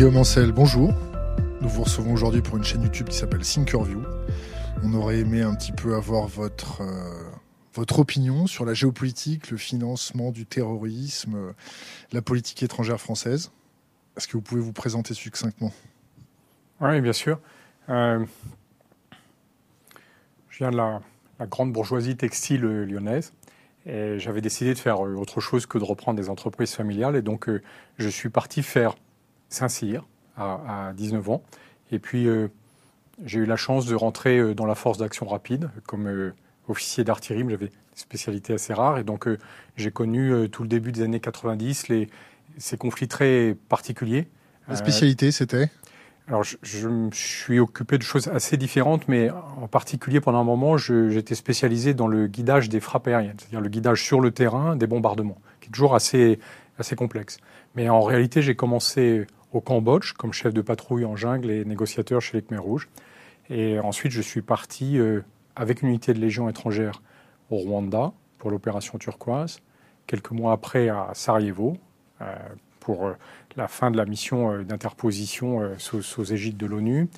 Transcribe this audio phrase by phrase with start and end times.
[0.00, 0.94] Guillaume Ancel, bonjour.
[1.60, 4.02] Nous vous recevons aujourd'hui pour une chaîne YouTube qui s'appelle Thinkerview.
[4.82, 7.30] On aurait aimé un petit peu avoir votre, euh,
[7.74, 11.52] votre opinion sur la géopolitique, le financement du terrorisme, euh,
[12.12, 13.52] la politique étrangère française.
[14.16, 15.70] Est-ce que vous pouvez vous présenter succinctement?
[16.80, 17.38] Oui, bien sûr.
[17.90, 18.24] Euh,
[20.48, 21.02] je viens de la,
[21.38, 23.34] la, grande bourgeoisie textile lyonnaise
[23.84, 27.50] et j'avais décidé de faire autre chose que de reprendre des entreprises familiales et donc
[27.98, 28.94] je suis parti faire
[29.50, 31.42] Saint-Cyr à, 19 ans.
[31.92, 32.48] Et puis, euh,
[33.24, 36.32] j'ai eu la chance de rentrer euh, dans la force d'action rapide comme euh,
[36.68, 37.44] officier d'artillerie.
[37.50, 38.96] J'avais une spécialité assez rare.
[38.98, 39.28] Et donc,
[39.76, 42.08] j'ai connu tout le début des années 90 les,
[42.56, 44.28] ces conflits très particuliers.
[44.68, 45.68] La spécialité, c'était?
[46.28, 50.76] alors, je, me suis occupé de choses assez différentes, mais en particulier, pendant un moment,
[50.76, 54.86] j'étais spécialisé dans le guidage des frappes aériennes, c'est-à-dire le guidage sur le terrain des
[54.86, 56.38] bombardements, qui est toujours assez,
[56.78, 57.38] assez complexe.
[57.74, 62.20] Mais en réalité, j'ai commencé au Cambodge comme chef de patrouille en jungle et négociateur
[62.20, 62.88] chez les Khmer Rouges.
[63.48, 65.22] Et ensuite, je suis parti euh,
[65.56, 67.02] avec une unité de Légion étrangère
[67.50, 69.60] au Rwanda pour l'opération turquoise.
[70.06, 71.76] Quelques mois après, à Sarajevo,
[72.20, 72.34] euh,
[72.78, 73.14] pour euh,
[73.56, 77.08] la fin de la mission d'interposition sous, sous, égide de l'ONU.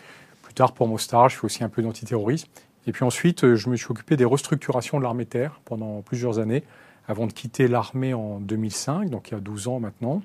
[0.42, 2.48] Plus tard, pour Mostar, je fais aussi un peu d'antiterrorisme.
[2.86, 6.64] Et puis ensuite, je me suis occupé des restructurations de l'armée terre pendant plusieurs années,
[7.06, 10.22] avant de quitter l'armée en 2005, donc il y a 12 ans maintenant.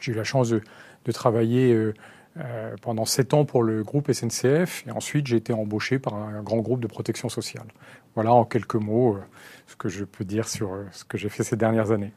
[0.00, 0.62] J'ai eu la chance de
[1.04, 1.94] de travailler euh,
[2.38, 6.42] euh, pendant sept ans pour le groupe SNCF et ensuite j'ai été embauché par un
[6.42, 7.66] grand groupe de protection sociale.
[8.14, 9.20] Voilà en quelques mots euh,
[9.66, 12.12] ce que je peux dire sur ce que j'ai fait ces dernières années.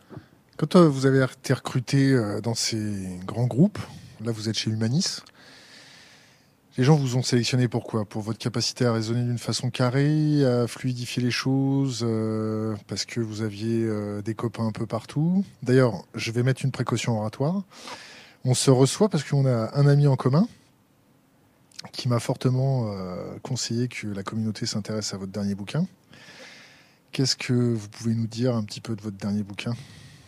[0.57, 3.79] Quand vous avez été recruté dans ces grands groupes,
[4.23, 5.21] là vous êtes chez Humanis,
[6.77, 10.65] les gens vous ont sélectionné pourquoi Pour votre capacité à raisonner d'une façon carrée, à
[10.67, 12.07] fluidifier les choses,
[12.87, 13.85] parce que vous aviez
[14.23, 15.43] des copains un peu partout?
[15.61, 17.63] D'ailleurs, je vais mettre une précaution oratoire.
[18.47, 20.47] On se reçoit parce qu'on a un ami en commun
[21.91, 25.87] qui m'a fortement euh, conseillé que la communauté s'intéresse à votre dernier bouquin.
[27.11, 29.73] Qu'est-ce que vous pouvez nous dire un petit peu de votre dernier bouquin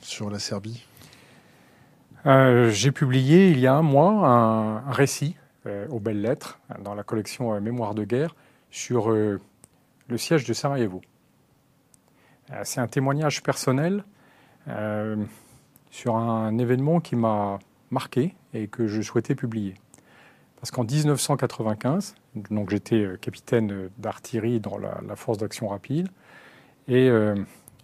[0.01, 0.83] sur la Serbie?
[2.25, 5.35] Euh, J'ai publié il y a un mois un, récit
[5.67, 8.35] euh, aux belles lettres dans la collection Mémoire de guerre
[8.71, 9.39] sur le
[10.17, 11.01] siège de Sarajevo.
[12.63, 14.03] C'est un témoignage personnel
[15.91, 17.59] sur un événement qui m'a
[17.91, 19.75] marqué et que je souhaitais publier.
[20.59, 22.15] Parce qu'en 1995,
[22.49, 26.07] donc j'étais euh, capitaine d'artillerie dans la, force d'action rapide,
[26.87, 27.35] et euh,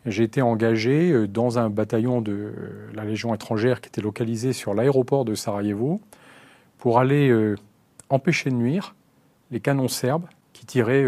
[0.06, 2.54] j'ai été engagé euh, dans un bataillon de
[2.94, 6.02] la Légion étrangère qui était localisé sur l'aéroport de Sarajevo
[6.78, 7.56] pour aller
[8.10, 8.94] empêcher de nuire
[9.52, 11.06] les canons serbes qui tiraient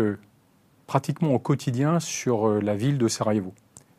[0.87, 3.53] pratiquement au quotidien sur la ville de Sarajevo.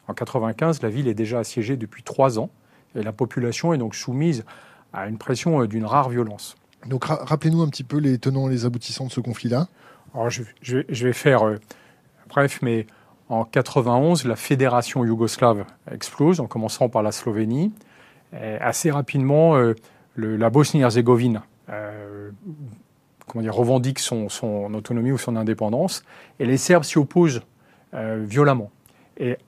[0.08, 2.48] En 1995, la ville est déjà assiégée depuis trois ans
[2.94, 4.46] et la population est donc soumise
[4.96, 6.56] à une pression euh, d'une rare violence.
[6.86, 9.68] Donc rappelez-nous un petit peu les tenants et les aboutissants de ce conflit-là.
[10.28, 11.56] je, vais faire euh,
[12.28, 12.86] bref, mais
[13.28, 17.72] en 91, la fédération yougoslave explose, en commençant par la Slovénie.
[18.32, 19.74] assez rapidement, euh,
[20.16, 21.42] la Bosnie-Herzégovine
[23.34, 26.04] revendique son, son, autonomie ou son indépendance,
[26.38, 27.42] et les Serbes s'y opposent
[27.92, 28.70] violemment.
[29.18, 29.38] Et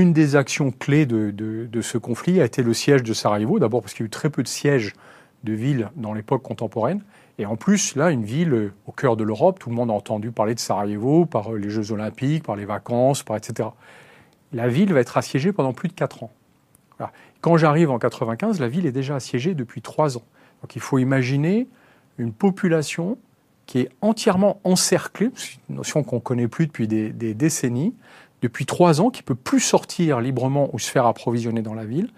[0.00, 3.92] une des actions clés de, ce conflit a été le siège de Sarajevo, d'abord parce
[3.92, 4.92] qu'il y a eu très peu de sièges
[5.44, 7.02] de villes dans l'époque contemporaine,
[7.38, 9.92] et en plus, là, une ville euh, au cœur de l'Europe, tout le monde a
[9.92, 13.70] entendu parler de Sarajevo par euh, les Jeux Olympiques, par les vacances, par etc.
[14.52, 16.30] La ville va être assiégée pendant plus de 4 ans.
[17.40, 20.22] Quand j'arrive en 95, la ville est déjà assiégée depuis 3 ans.
[20.62, 21.66] Donc il faut imaginer
[22.16, 23.18] une population
[23.66, 25.30] qui est entièrement encerclée,
[25.68, 27.94] une notion qu'on ne connaît plus depuis des décennies,
[28.44, 32.10] depuis trois ans, qui peut plus sortir librement ou se faire approvisionner dans la ville,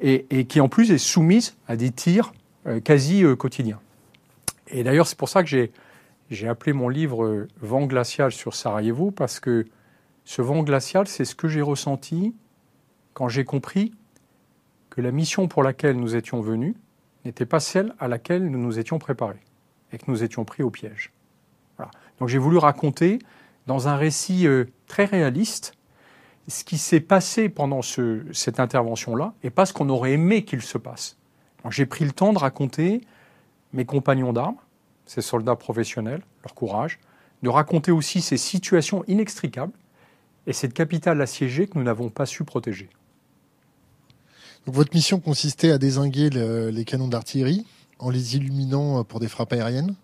[0.00, 2.32] et, qui en plus est soumise à des tirs
[2.66, 3.78] euh, quasi euh, quotidiens.
[4.68, 5.68] Et d'ailleurs, c'est pour ça que
[6.30, 9.66] j'ai appelé mon livre euh, Vent glacial sur Sarajevo, parce que
[10.24, 12.34] ce vent glacial, c'est ce que j'ai ressenti
[13.12, 13.92] quand j'ai compris
[14.88, 16.76] que la mission pour laquelle nous étions venus
[17.26, 19.42] n'était pas celle à laquelle nous nous étions préparés,
[19.92, 21.12] et que nous étions pris au piège.
[22.18, 23.18] Donc j'ai voulu raconter
[23.66, 24.46] dans un récit
[24.88, 25.74] très réaliste
[26.48, 30.78] ce qui s'est passé pendant cette intervention-là et pas ce qu'on aurait aimé qu'il se
[30.78, 31.16] passe.
[31.70, 33.02] J'ai pris le temps de raconter
[33.74, 34.56] mes compagnons d'armes,
[35.04, 36.98] ces soldats professionnels, leur courage,
[37.42, 39.74] de raconter aussi ces situations inextricables
[40.46, 42.88] et cette capitale assiégée que nous n'avons pas su protéger.
[44.66, 47.66] votre mission consistait à désinguer les canons d'artillerie
[47.98, 49.94] en les illuminant pour des frappes aériennes?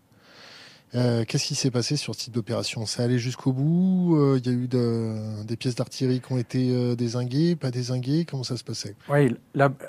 [0.95, 2.87] Euh, qu'est-ce qui s'est passé sur ce type d'opération?
[2.87, 4.17] Ça allait jusqu'au bout?
[4.17, 8.25] Euh, Il y a eu des pièces d'artillerie qui ont été euh, désinguées, pas désinguées?
[8.29, 8.95] Comment ça se passait?
[9.09, 9.35] Oui,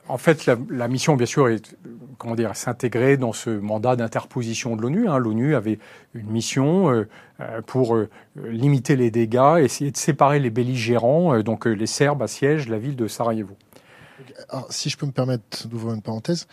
[0.08, 1.76] en fait, la, mission, bien sûr, est
[2.18, 5.08] comment dire, s'intégrer dans ce mandat d'interposition de l'ONU.
[5.08, 5.18] Hein.
[5.20, 5.80] L'ONU avait
[6.14, 7.06] une mission
[7.68, 7.98] pour
[8.36, 11.40] limiter les dégâts, essayer de séparer les belligérants.
[11.42, 13.58] donc les Serbes assiègent la ville de Sarajevo.
[14.50, 16.48] Alors, si je peux me permettre d'ouvrir une parenthèse,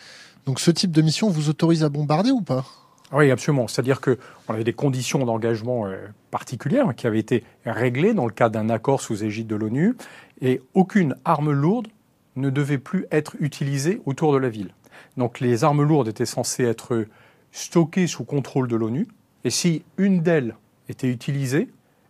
[0.47, 2.65] donc ce type de mission vous autorise à bombarder ou pas?
[3.13, 3.69] Oui, absolument.
[3.69, 4.17] C'est-à-dire qu'on
[4.49, 5.87] avait des conditions d'engagement
[6.31, 9.95] particulières qui avaient été réglées dans le cadre d'un accord sous égide de l'ONU,
[10.41, 11.89] et aucune arme lourde
[12.37, 14.73] ne devait plus être utilisée autour de la ville.
[15.17, 17.07] Donc les armes lourdes étaient censées être
[17.51, 19.07] stockées sous contrôle de l'ONU,
[19.45, 20.55] et si une d'elles
[20.89, 21.69] était utilisée,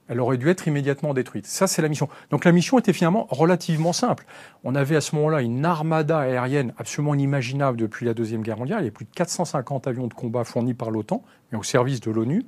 [0.09, 1.47] elle aurait dû être immédiatement détruite.
[1.47, 2.09] Ça, c'est la mission.
[2.31, 4.25] Donc la mission était finalement relativement simple.
[4.65, 8.83] On avait à ce moment-là une armada aérienne absolument inimaginable depuis la Deuxième Guerre mondiale.
[8.83, 11.23] Il y a plus de 450 avions de combat fournis par l'OTAN
[11.53, 12.45] et au service de l'ONU.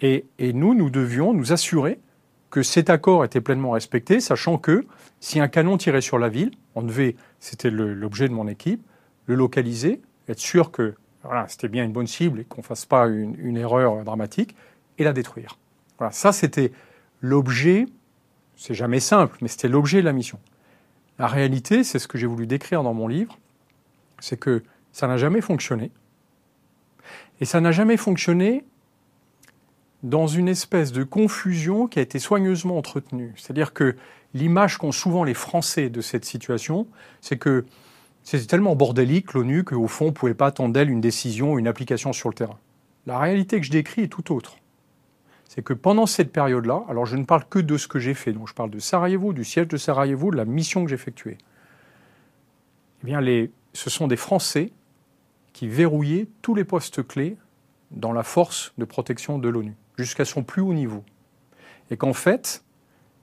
[0.00, 2.00] Et, et, nous, nous devions nous assurer
[2.50, 4.86] que cet accord était pleinement respecté, sachant que
[5.20, 8.82] si un canon tirait sur la ville, on devait, c'était l'objet de mon équipe,
[9.26, 10.94] le localiser, être sûr que
[11.26, 14.54] voilà, c'était bien une bonne cible et qu'on ne fasse pas une, erreur dramatique,
[14.98, 15.58] et la détruire.
[15.98, 16.72] Voilà, ça c'était
[17.20, 17.86] l'objet,
[18.56, 20.38] c'est jamais simple, mais c'était l'objet de la mission.
[21.18, 23.38] La réalité, c'est ce que j'ai voulu décrire dans mon livre,
[24.20, 24.62] c'est que
[24.92, 25.90] ça n'a jamais fonctionné.
[27.40, 28.64] Et ça n'a jamais fonctionné
[30.02, 33.32] dans une espèce de confusion qui a été soigneusement entretenue.
[33.36, 33.96] C'est-à-dire que
[34.34, 36.86] l'image qu'ont souvent les Français de cette situation,
[37.20, 37.64] c'est que
[38.22, 41.68] c'était tellement bordélique, l'ONU, qu'au fond, on ne pouvait pas attendre d'elle une décision, une
[41.68, 42.58] application sur le terrain.
[43.06, 44.56] La réalité que je décris est tout autre.
[45.48, 48.32] C'est que pendant cette période-là, alors je ne parle que de ce que j'ai fait,
[48.32, 51.38] donc je parle de Sarajevo, du siège de Sarajevo, de la mission que j'ai effectuée.
[53.02, 53.20] Eh bien,
[53.72, 54.72] ce sont des Français
[55.52, 57.36] qui verrouillaient tous les postes clés
[57.92, 61.04] dans la force de protection de l'ONU, jusqu'à son plus haut niveau.
[61.90, 62.64] Et qu'en fait,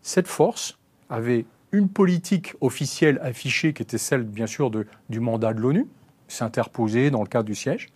[0.02, 0.78] cette force
[1.10, 4.72] avait une politique officielle affichée qui était celle, bien sûr,
[5.10, 5.88] du mandat de l'ONU,
[6.28, 7.90] s'interposer dans le cadre du siège.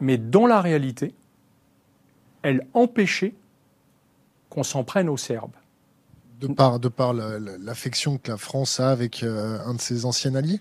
[0.00, 1.14] Mais dans la réalité,
[2.42, 3.34] elle empêchait
[4.50, 5.56] qu'on s'en prenne aux Serbes.
[6.40, 10.34] De par, de par l'affection que la France a avec euh, un de ses anciens
[10.34, 10.60] alliés?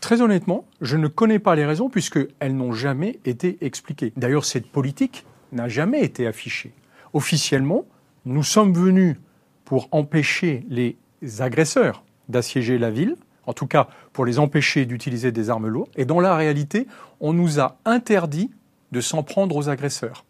[0.00, 4.12] Très honnêtement, je ne connais pas les raisons puisqu'elles n'ont jamais été expliquées.
[4.16, 6.72] D'ailleurs, cette politique n'a jamais été affichée.
[7.12, 7.84] Officiellement,
[8.24, 9.16] nous sommes venus
[9.64, 10.96] pour empêcher les
[11.38, 13.14] agresseurs d'assiéger la ville,
[13.46, 15.90] en tout cas pour les empêcher d'utiliser des armes lourdes.
[15.94, 16.88] Et dans la réalité,
[17.20, 18.50] on nous a interdit
[18.92, 20.24] de s'en prendre aux agresseurs.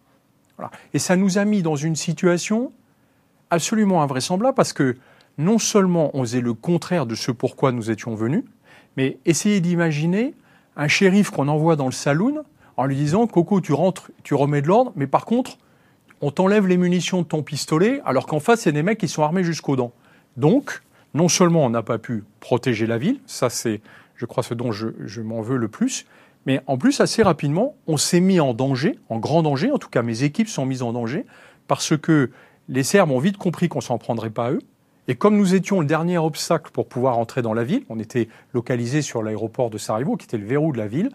[0.95, 2.73] Et ça nous a mis dans une situation
[3.51, 4.97] absolument invraisemblable parce que
[5.39, 8.45] non seulement on faisait le contraire de ce pourquoi nous étions venus,
[8.97, 10.35] mais essayez d'imaginer
[10.77, 12.45] un shérif qu'on envoie dans le saloon
[12.77, 15.59] en lui disant Coco, tu rentres, tu remets de l'ordre, mais par contre,
[16.21, 19.23] on t'enlève les munitions de ton pistolet, alors qu'en face, a des mecs qui sont
[19.23, 19.93] armés jusqu'aux dents.
[20.37, 20.83] Donc,
[21.15, 23.81] non seulement on n'a pas pu protéger la ville, ça c'est,
[24.17, 26.07] je crois, ce dont je, m'en veux le plus,
[26.47, 29.89] mais en plus, assez rapidement, on s'est mis en danger, en grand danger, en tout
[29.89, 31.25] cas mes équipes sont mises en danger,
[31.69, 32.31] parce que
[32.69, 34.63] les Serbes ont vite compris qu'on s'en prendrait pas à eux.
[35.09, 38.29] Et comme nous étions le dernier obstacle pour pouvoir entrer dans la ville, on était
[38.55, 41.11] localisé sur l'aéroport de Sarajevo, qui était le verrou de la ville,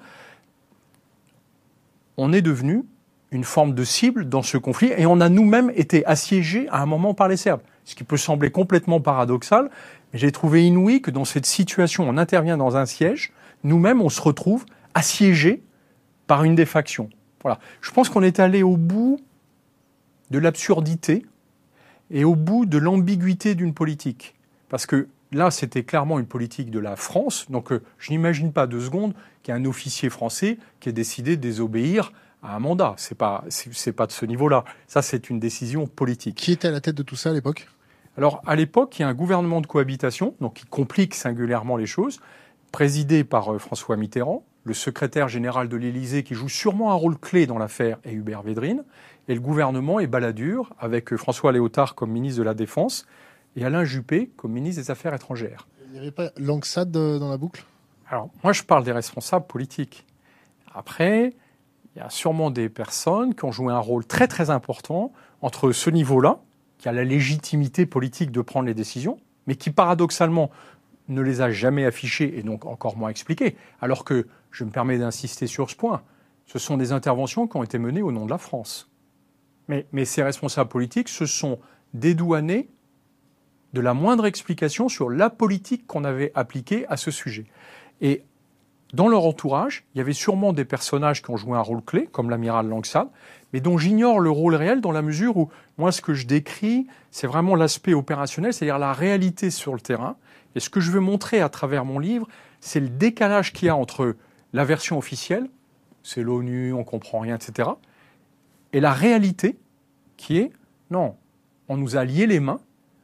[2.17, 2.83] on est devenu
[3.31, 6.85] une forme de cible dans ce conflit et on a nous-mêmes été assiégés à un
[6.85, 7.61] moment par les Serbes.
[7.85, 9.69] Ce qui peut sembler complètement paradoxal,
[10.11, 14.09] mais j'ai trouvé inouï que dans cette situation, on intervient dans un siège, nous-mêmes on
[14.09, 14.65] se retrouve
[14.97, 15.61] assiégés
[16.25, 17.09] par une des factions.
[17.43, 17.59] Voilà.
[17.81, 19.19] Je pense qu'on est allé au bout
[20.31, 21.25] de l'absurdité
[22.09, 24.33] et au bout de l'ambiguïté d'une politique.
[24.69, 28.65] Parce que là, c'était clairement une politique de la France, donc euh, je n'imagine pas
[28.65, 29.13] deux secondes
[29.43, 32.11] qu'il y ait un officier français qui ait décidé de désobéir
[32.41, 32.95] à un mandat.
[32.97, 34.65] C'est pas, c'est pas de ce niveau-là.
[34.87, 36.35] Ça, c'est une décision politique.
[36.35, 37.67] Qui était à la tête de tout ça à l'époque?
[38.17, 41.85] Alors, à l'époque, il y a un gouvernement de cohabitation, donc qui complique singulièrement les
[41.85, 42.19] choses,
[42.71, 47.17] présidé par euh, François Mitterrand, le secrétaire général de l'Élysée, qui joue sûrement un rôle
[47.17, 48.83] clé dans l'affaire, est Hubert Védrine,
[49.29, 53.07] et le gouvernement est baladur, avec François Léotard comme ministre de la Défense
[53.55, 55.67] et Alain Juppé comme ministre des Affaires étrangères.
[55.85, 57.63] Il n'y avait pas Langsad euh, dans la boucle?
[58.09, 60.05] Alors, moi, je parle des responsables politiques.
[60.73, 61.33] Après,
[61.95, 65.71] il y a sûrement des personnes qui ont joué un rôle très très important entre
[65.71, 66.39] ce niveau-là,
[66.77, 70.51] qui a la légitimité politique de prendre les décisions, mais qui paradoxalement
[71.07, 74.97] ne les a jamais affichées et donc encore moins expliquées, alors que, je me permets
[74.97, 76.01] d'insister sur ce point,
[76.47, 78.89] ce sont des interventions qui ont été menées au nom de la France.
[79.67, 81.59] Mais, ces responsables politiques se sont
[81.93, 82.69] dédouanés
[83.73, 87.45] de la moindre explication sur la politique qu'on avait appliquée à ce sujet.
[88.01, 88.23] Et
[88.93, 92.07] dans leur entourage, il y avait sûrement des personnages qui ont joué un rôle clé,
[92.07, 93.09] comme l'amiral Langsad,
[93.51, 96.87] mais dont j'ignore le rôle réel dans la mesure où moi ce que je décris,
[97.11, 100.15] c'est vraiment l'aspect opérationnel, c'est-à-dire la réalité sur le terrain.
[100.55, 102.27] Et ce que je veux montrer à travers mon livre,
[102.61, 104.15] c'est le décalage qu'il y a entre
[104.53, 105.49] la version officielle,
[106.03, 107.69] c'est l'ONU, on comprend rien, etc.,
[108.73, 109.57] et la réalité
[110.17, 110.51] qui est,
[110.91, 111.15] non,
[111.67, 112.59] on nous a lié les mains,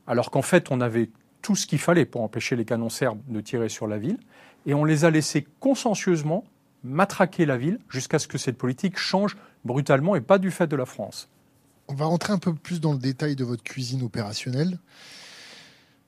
[0.07, 1.09] alors qu'en fait, on avait
[1.41, 4.17] tout ce qu'il fallait pour empêcher les canons serbes de tirer sur la ville,
[4.65, 6.43] et on les a laissés consciencieusement
[6.83, 10.75] matraquer la ville jusqu'à ce que cette politique change brutalement et pas du fait de
[10.75, 11.29] la France.
[11.88, 14.79] On va rentrer un peu plus dans le détail de votre cuisine opérationnelle.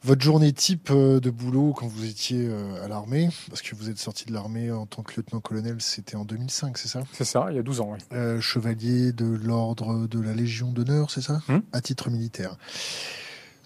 [0.06, 3.90] Votre journée type euh, de boulot quand vous étiez euh, à l'armée, parce que vous
[3.90, 7.02] êtes sorti de l'armée en tant que lieutenant-colonel, c'était en 2005, c'est ça?
[7.12, 7.98] C'est ça, il y a 12 ans, oui.
[8.14, 11.42] Euh, chevalier de l'ordre de la Légion d'honneur, c'est ça?
[11.48, 11.62] Hmm.
[11.74, 12.56] À titre militaire.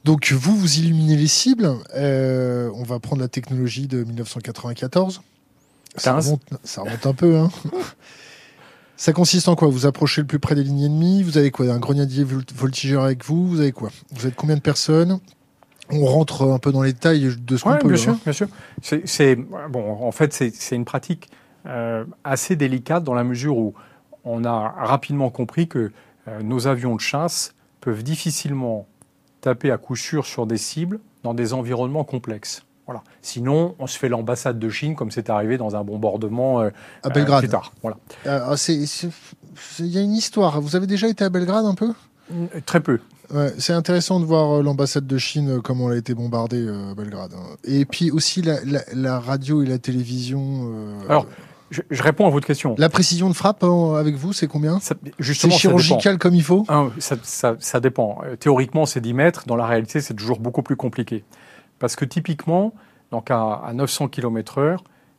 [0.06, 1.76] Donc vous, vous illuminez les cibles.
[1.96, 5.22] Euh, on va prendre la technologie de 1994.
[5.98, 6.26] Ça 15.
[6.26, 7.38] remonte, ça remonte un peu.
[7.38, 7.52] Hein.
[8.96, 9.70] Ça consiste en quoi?
[9.70, 11.24] Vous approchez le plus près des lignes ennemies?
[11.24, 11.66] Vous avez quoi?
[11.72, 13.48] Un grenadier vol- voltigeur avec vous?
[13.48, 13.92] Vous avez quoi?
[14.12, 15.22] Vous êtes combien de personnes?
[15.92, 17.88] On rentre un peu dans les détails de ce qu'on peut.
[17.88, 17.98] bien hein.
[17.98, 18.48] sûr, bien sûr.
[18.82, 21.30] C'est, bon, en fait, c'est, une pratique
[21.66, 23.74] euh, assez délicate dans la mesure où
[24.24, 25.92] on a rapidement compris que
[26.28, 28.88] euh, nos avions de chasse peuvent difficilement
[29.42, 32.64] taper à coup sûr sur des cibles dans des environnements complexes.
[32.86, 33.04] Voilà.
[33.22, 36.70] Sinon, on se fait l'ambassade de Chine comme c'est arrivé dans un bombardement euh,
[37.04, 37.42] À euh, Belgrade.
[37.42, 37.72] plus tard.
[37.84, 37.98] Voilà.
[38.26, 38.84] Euh, c'est-
[39.78, 40.60] Il y a une histoire.
[40.60, 41.94] Vous avez déjà été à Belgrade un peu?
[42.66, 43.00] Très peu.
[43.34, 46.66] Ouais, c'est intéressant de voir euh, l'ambassade de Chine, euh, comment elle a été bombardée
[46.66, 47.34] euh, à Belgrade.
[47.36, 47.56] hein.
[47.64, 50.72] Et puis aussi la, la- la radio et la télévision.
[50.74, 51.28] euh, Alors,
[51.70, 52.74] Je, je réponds à votre question.
[52.80, 54.80] la précision de frappe avec vous, c'est combien?
[54.80, 56.66] Ça- C'est justement, chirurgical comme il faut?
[56.98, 58.20] Ça, ça- ça dépend.
[58.40, 59.44] Théoriquement, c'est 10 mètres.
[59.46, 61.24] Dans la réalité, c'est toujours beaucoup plus compliqué.
[61.78, 62.74] Parce que typiquement,
[63.12, 64.78] donc à, à 900 km/h,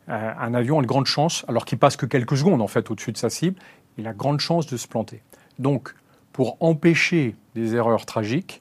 [0.09, 3.13] un avion a de grandes chances, alors qu'il passe que quelques secondes en fait au-dessus
[3.13, 3.57] de sa cible,
[3.99, 5.23] il a grande chance de se planter.
[5.61, 5.95] Donc,
[6.33, 8.61] pour empêcher des erreurs tragiques,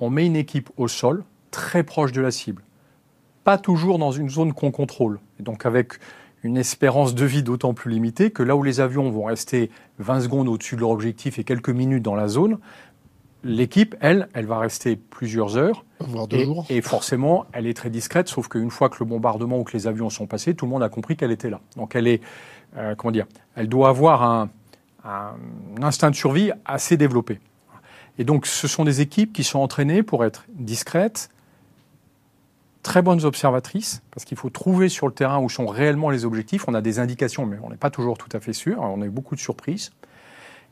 [0.00, 2.62] on met une équipe au sol, très proche de la cible.
[3.44, 5.20] Pas toujours dans une zone qu'on contrôle.
[5.38, 5.94] Et donc, avec
[6.42, 10.20] une espérance de vie d'autant plus limitée que là où les avions vont rester 20
[10.22, 12.58] secondes au-dessus de leur objectif et quelques minutes dans la zone,
[13.44, 15.84] l'équipe, elle, elle va rester plusieurs heures.
[16.00, 16.66] Voire deux Et, jours.
[16.68, 19.86] et forcément, elle est très discrète, sauf qu'une fois que le bombardement ou que les
[19.86, 21.60] avions sont passés, tout le monde a compris qu'elle était là.
[21.76, 22.20] Donc elle est,
[22.76, 24.48] euh, comment dire, elle doit avoir un,
[25.04, 25.34] un
[25.82, 27.40] instinct de survie assez développé.
[28.18, 31.30] Et donc ce sont des équipes qui sont entraînées pour être discrètes,
[32.82, 36.68] très bonnes observatrices, parce qu'il faut trouver sur le terrain où sont réellement les objectifs.
[36.68, 38.80] On a des indications, mais on n'est pas toujours tout à fait sûr.
[38.80, 39.90] On a eu beaucoup de surprises.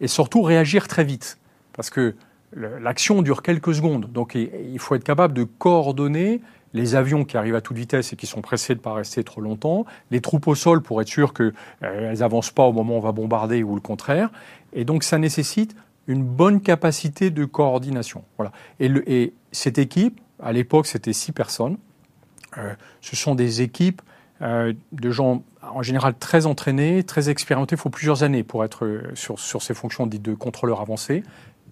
[0.00, 1.38] Et surtout réagir très vite,
[1.72, 2.14] parce que
[2.54, 4.12] l'action dure quelques secondes.
[4.12, 6.42] Donc il faut être capable de coordonner
[6.74, 9.24] les avions qui arrivent à toute vitesse et qui sont pressés de ne pas rester
[9.24, 12.98] trop longtemps, les troupes au sol pour être sûr qu'elles n'avancent pas au moment où
[12.98, 14.30] on va bombarder ou le contraire.
[14.72, 15.76] Et donc ça nécessite
[16.06, 18.24] une bonne capacité de coordination.
[18.36, 18.52] Voilà.
[18.80, 21.76] Et, cette équipe, à l'époque, c'était six personnes.
[22.56, 24.00] Euh, ce sont des équipes
[24.40, 27.76] euh, de gens en général très entraînés, très expérimentés.
[27.76, 31.22] Il faut plusieurs années pour être euh, sur, ces fonctions dites de contrôleur avancé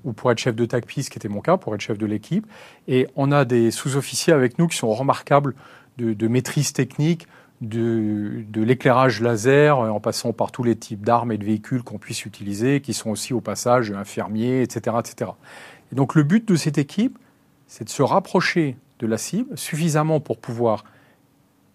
[0.05, 2.07] ou pour être chef de TACPI, ce qui était mon cas, pour être chef de
[2.07, 2.47] l'équipe.
[2.89, 5.55] Et on a des sous-officiers avec nous qui sont remarquables
[5.99, 7.27] de, maîtrise technique,
[7.61, 11.99] de, l'éclairage laser, euh, en passant par tous les types d'armes et de véhicules qu'on
[11.99, 15.33] puisse utiliser, qui sont aussi au passage infirmiers, etc., etc.
[15.93, 17.19] Et donc le but de cette équipe,
[17.67, 20.85] c'est de se rapprocher de la cible suffisamment pour pouvoir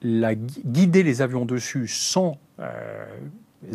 [0.02, 3.06] la gui- guider les avions dessus sans euh,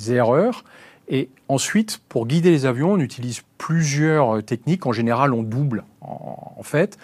[0.09, 0.65] erreurs.
[1.11, 4.87] Et ensuite, pour guider les avions, on utilise plusieurs euh, techniques.
[4.87, 5.85] En général, on double.
[6.01, 6.97] En, fait,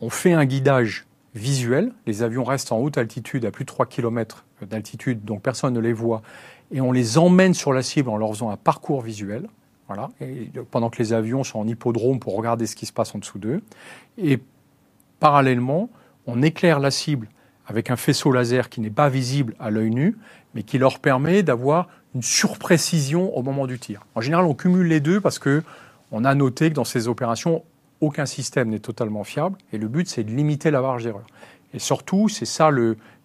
[0.00, 1.92] on fait un guidage visuel.
[2.06, 5.80] Les avions restent en haute altitude, à plus de 3 km d'altitude, donc personne ne
[5.80, 6.22] les voit.
[6.70, 9.48] Et on les emmène sur la cible en leur faisant un parcours visuel.
[9.86, 10.08] Voilà.
[10.22, 13.18] Et pendant que les avions sont en hippodrome pour regarder ce qui se passe en
[13.18, 13.60] dessous d'eux.
[14.16, 14.40] Et
[15.20, 15.90] parallèlement,
[16.26, 17.28] on éclaire la cible
[17.66, 20.16] avec un faisceau laser qui n'est pas visible à l'œil nu,
[20.54, 24.04] mais qui leur permet d'avoir une surprécision au moment du tir.
[24.14, 25.62] En général, on cumule les deux parce que
[26.10, 27.64] on a noté que dans ces opérations,
[28.02, 31.26] aucun système n'est totalement fiable, et le but, c'est de limiter la marge d'erreur.
[31.72, 32.70] Et surtout, c'est ça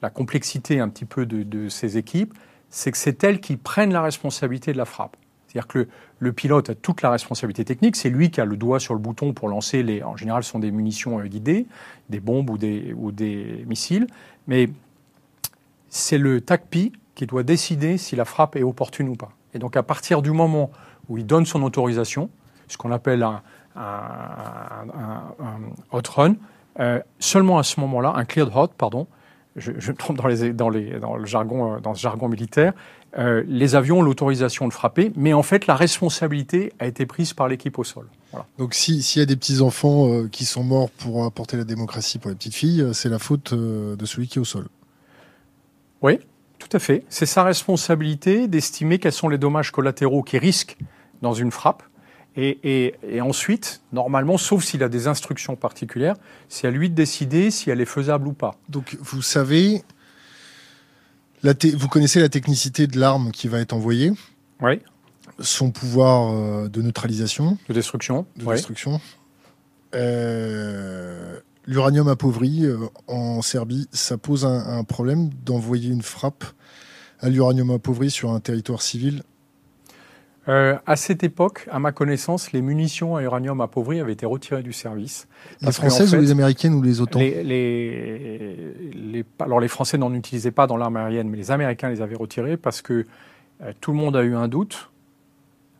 [0.01, 2.33] la complexité un petit peu de, ces équipes,
[2.69, 5.17] c'est que c'est elles qui prennent la responsabilité de la frappe.
[5.47, 5.87] C'est-à-dire que le,
[6.19, 8.99] le pilote a toute la responsabilité technique, c'est lui qui a le doigt sur le
[8.99, 10.03] bouton pour lancer les.
[10.03, 11.65] En général, ce sont des munitions euh, guidées,
[12.09, 14.07] des bombes ou des, ou des missiles,
[14.47, 14.69] mais
[15.89, 19.31] c'est le TACPI qui doit décider si la frappe est opportune ou pas.
[19.53, 20.69] Et donc, à partir du moment
[21.09, 22.29] où il donne son autorisation,
[22.67, 23.41] ce qu'on appelle un,
[23.75, 23.81] un,
[24.93, 25.59] un- un
[25.97, 26.35] hot run,
[26.79, 29.07] euh, seulement à ce moment-là, un cleared hot, pardon,
[29.55, 32.27] je, je me trompe dans, les, dans, les, dans, le jargon, euh, dans ce jargon
[32.29, 32.73] militaire,
[33.17, 37.33] euh, les avions ont l'autorisation de frapper, mais en fait, la responsabilité a été prise
[37.33, 38.07] par l'équipe au sol.
[38.31, 38.45] Voilà.
[38.59, 42.19] Donc si- s'il y a des petits-enfants euh, qui sont morts pour apporter la démocratie
[42.19, 44.67] pour les petites filles, c'est la faute de celui qui est au sol.
[46.03, 46.19] Oui,
[46.67, 47.03] tout à fait.
[47.09, 50.77] C'est sa responsabilité d'estimer quels sont les dommages collatéraux qui risquent
[51.21, 51.83] dans une frappe.
[52.39, 56.15] Et, ensuite, normalement, sauf s'il a des instructions particulières,
[56.49, 58.55] c'est à lui de décider si elle est faisable ou pas.
[58.69, 59.81] Donc, vous savez,
[61.41, 64.11] vous connaissez la technicité de l'arme qui va être envoyée?
[64.61, 64.81] Oui.
[65.39, 67.57] Son pouvoir euh, de neutralisation?
[67.69, 68.27] De destruction.
[68.35, 69.01] De destruction.
[69.95, 76.45] Euh, l'uranium appauvri euh, en Serbie, ça pose un, problème d'envoyer une frappe
[77.19, 79.23] à l'uranium appauvri sur un territoire civil
[80.49, 84.63] euh, à cette époque, à ma connaissance, les munitions à uranium appauvri avaient été retirées
[84.63, 85.27] du service.
[85.61, 87.43] Les françaises ou les américaines ou les OTAN les,
[88.93, 92.15] les, Alors les Français n'en utilisaient pas dans l'arme aérienne, mais les Américains les avaient
[92.15, 93.05] retirées parce que
[93.81, 94.89] tout le monde a eu un doute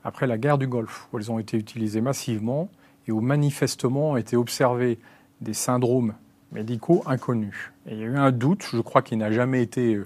[0.04, 2.70] après la guerre du Golfe, où elles ont été utilisées massivement
[3.08, 5.00] et où manifestement ont été observés
[5.42, 6.14] des syndromes
[6.52, 7.72] médicaux inconnus.
[7.88, 10.06] Et il y a eu un doute, je crois qu'il n'a jamais été euh, euh,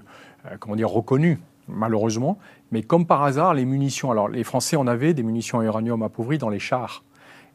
[0.60, 2.38] comment dire, reconnu, malheureusement,
[2.70, 6.02] mais comme par hasard, les munitions, alors les Français en avaient des munitions à uranium
[6.02, 7.04] appauvri dans les chars.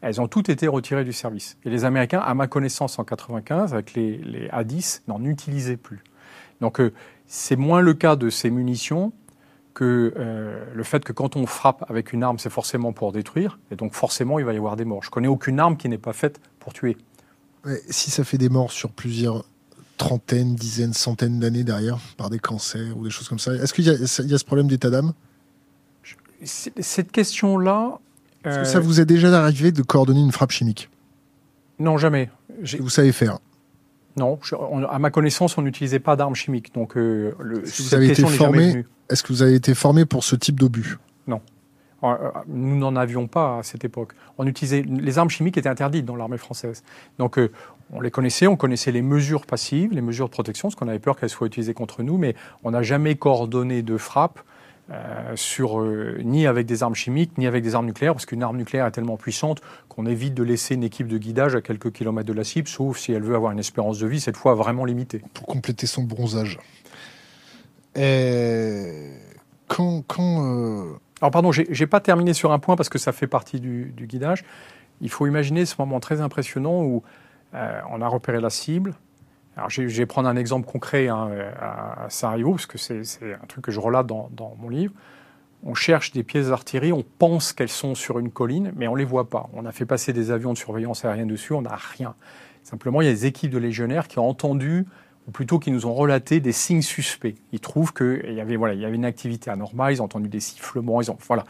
[0.00, 1.58] Elles ont toutes été retirées du service.
[1.64, 6.04] Et les Américains, à ma connaissance, en 1995, avec les, les A-10, n'en utilisaient plus.
[6.60, 6.92] Donc euh,
[7.26, 9.12] c'est moins le cas de ces munitions
[9.74, 13.58] que euh, le fait que quand on frappe avec une arme, c'est forcément pour détruire,
[13.70, 15.02] et donc forcément il va y avoir des morts.
[15.02, 16.96] Je connais aucune arme qui n'est pas faite pour tuer.
[17.88, 19.44] si ça fait des morts sur plusieurs
[19.98, 23.84] trentaines, dizaines, centaines d'années derrière, par des cancers ou des choses comme ça, est-ce qu'il
[23.84, 25.12] y, a ce problème d'état d'âme?
[26.42, 27.98] Cette question-là...
[28.44, 30.88] Est-ce que ça euh, vous est déjà arrivé de coordonner une frappe chimique?
[31.78, 32.30] Non, jamais.
[32.78, 33.38] Vous savez faire?
[34.16, 34.38] Non,
[34.88, 36.72] à ma connaissance, on n'utilisait pas d'armes chimiques.
[36.74, 40.36] Donc, euh, le, vous avez été formé est-ce que vous avez été formé pour ce
[40.36, 40.98] type d'obus?
[41.26, 41.40] Non.
[42.04, 44.12] Euh, nous n'en avions pas à cette époque.
[44.36, 46.82] On utilisait les armes chimiques étaient interdites dans l'armée française.
[47.18, 47.50] Donc euh,
[47.92, 50.98] on les connaissait, on connaissait les mesures passives, les mesures de protection, parce qu'on avait
[50.98, 54.40] peur qu'elles soient utilisées contre nous, mais on n'a jamais coordonné de frappe
[55.34, 55.82] sur
[56.24, 58.90] ni avec des armes chimiques ni avec des armes nucléaires, parce qu'une arme nucléaire est
[58.90, 62.44] tellement puissante qu'on évite de laisser une équipe de guidage à quelques kilomètres de la
[62.44, 65.22] cible, sauf si elle veut avoir une espérance de vie cette fois vraiment limitée.
[65.34, 66.58] Pour compléter son bronzage.
[67.96, 69.10] Et
[69.66, 70.02] quand.
[70.06, 73.60] quand euh, Alors, pardon, j'ai pas terminé sur un point parce que ça fait partie
[73.60, 74.44] du, guidage.
[75.00, 77.02] Il faut imaginer ce moment très impressionnant où
[77.54, 78.94] euh, on a repéré la cible.
[79.56, 81.30] Alors, je vais prendre un exemple concret hein,
[81.60, 83.02] à Sarajevo, parce que c'est
[83.34, 84.94] un truc que je relate dans, dans, mon livre.
[85.64, 88.98] On cherche des pièces d'artillerie, on pense qu'elles sont sur une colline, mais on ne
[88.98, 89.48] les voit pas.
[89.54, 92.14] On a fait passer des avions de surveillance aérienne dessus, on n'a rien.
[92.62, 94.86] Simplement, il y a des équipes de légionnaires qui ont entendu
[95.28, 97.34] ou plutôt qui nous ont relaté des signes suspects.
[97.52, 100.28] Ils trouvent qu'il y avait voilà, il y avait une activité anormale, ils ont entendu
[100.28, 101.44] des sifflements, ils ont voilà,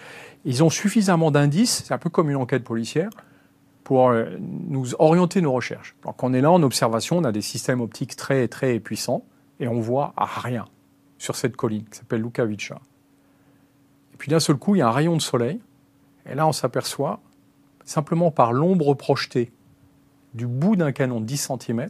[0.45, 3.11] ils ont suffisamment d'indices, c'est un peu comme une enquête policière
[3.89, 5.97] pour euh, nous orienter nos recherches.
[6.05, 9.25] Donc on est là en observation, on a des systèmes optiques très très puissants
[9.61, 10.67] et on voit rien
[11.17, 12.81] sur cette colline qui s'appelle Lukavica.
[14.13, 15.59] Et puis d'un seul coup, il y a un rayon de soleil
[16.31, 17.21] et là on s'aperçoit
[17.87, 19.51] simplement par l'ombre projetée
[20.35, 21.89] du bout d'un canon de 10 cm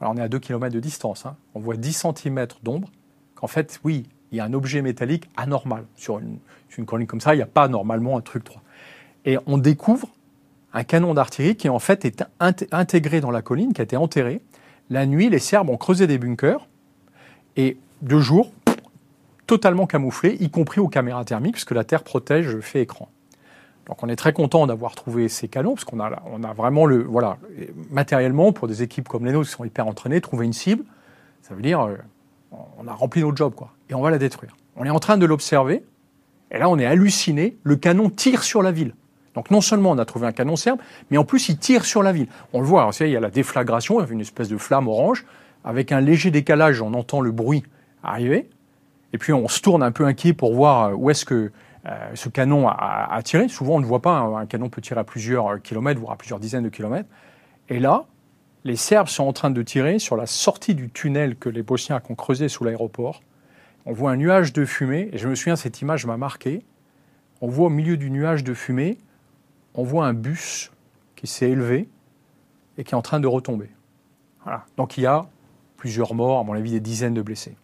[0.00, 1.36] alors on est à 2 km de distance, hein.
[1.54, 2.88] on voit 10 cm d'ombre,
[3.34, 5.84] qu'en fait, oui, il y a un objet métallique anormal.
[5.96, 6.38] Sur une,
[6.84, 8.62] colline comme ça, il n'y a pas normalement un truc droit.
[9.24, 10.08] Et on découvre
[10.74, 12.24] un canon d'artillerie qui en fait est
[12.72, 14.42] intégré dans la colline, qui a été enterré.
[14.90, 16.66] La nuit, les Serbes ont creusé des bunkers,
[17.56, 18.52] et de jour,
[19.46, 23.08] totalement camouflé, y compris aux caméras thermiques, puisque la Terre protège fait écran.
[23.86, 26.86] Donc on est très content d'avoir trouvé ces canons, parce qu'on a, on a vraiment
[26.86, 27.02] le.
[27.04, 27.38] Voilà,
[27.90, 30.84] matériellement, pour des équipes comme les nôtres qui sont hyper entraînées, trouver une cible,
[31.42, 31.96] ça veut dire euh,
[32.78, 33.72] on a rempli notre job, quoi.
[33.88, 34.56] Et on va la détruire.
[34.76, 35.84] On est en train de l'observer,
[36.50, 38.94] et là on est halluciné, le canon tire sur la ville.
[39.34, 40.78] Donc non seulement on a trouvé un canon serbe,
[41.10, 42.28] mais en plus il tire sur la ville.
[42.52, 44.88] On le voit, il y a la déflagration, il y a une espèce de flamme
[44.88, 45.24] orange,
[45.64, 47.64] avec un léger décalage, on entend le bruit
[48.02, 48.48] arriver,
[49.12, 51.50] et puis on se tourne un peu inquiet pour voir où est-ce que
[51.86, 53.48] euh, ce canon a, tiré.
[53.48, 54.36] Souvent, on ne voit pas, hein.
[54.36, 57.08] un, canon peut tirer à plusieurs kilomètres, voire à plusieurs dizaines de kilomètres.
[57.68, 58.06] Et là,
[58.64, 62.00] les Serbes sont en train de tirer sur la sortie du tunnel que les Bosniens
[62.08, 63.22] ont creusé sous l'aéroport.
[63.84, 66.64] On voit un nuage de fumée, et je me souviens, cette image m'a marqué.
[67.42, 68.96] On voit au milieu du nuage de fumée,
[69.74, 70.70] on voit un bus
[71.16, 71.88] qui s'est élevé
[72.78, 73.70] et qui est en train de retomber.
[74.76, 75.26] Donc il y a
[75.76, 77.56] plusieurs morts, à mon avis des dizaines de blessés.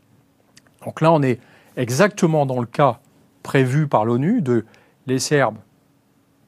[0.84, 1.40] Donc là, on est
[1.76, 3.00] exactement dans le cas
[3.42, 4.64] prévu par l'ONU de
[5.06, 5.58] les Serbes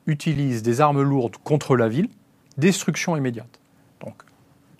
[0.07, 2.09] utilisent des armes lourdes contre la ville,
[2.59, 3.61] destruction immédiate.
[4.01, 4.23] Donc,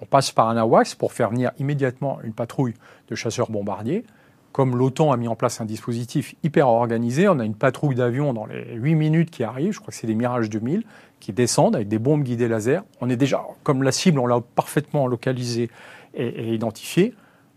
[0.01, 2.75] on passe par un AWACS pour faire venir immédiatement une patrouille
[3.09, 4.05] de chasseurs bombardiers.
[4.53, 8.35] Comme l'OTAN a mis en place un dispositif hyper organisé, on a une patrouille d'avions
[8.35, 10.85] dans les 8 minutes qui arrive, je crois que c'est des Mirage 2000,
[11.21, 12.85] qui descendent avec des bombes guidées laser.
[13.01, 15.71] On est déjà, comme la cible, on l'a parfaitement localisée
[16.15, 17.15] et, identifiée.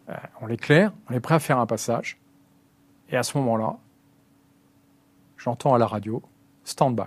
[0.09, 2.17] Euh, on l'éclaire, on est prêt à faire un passage.
[3.09, 3.77] Et à ce moment-là,
[5.37, 6.21] j'entends à la radio
[6.63, 7.03] stand-by.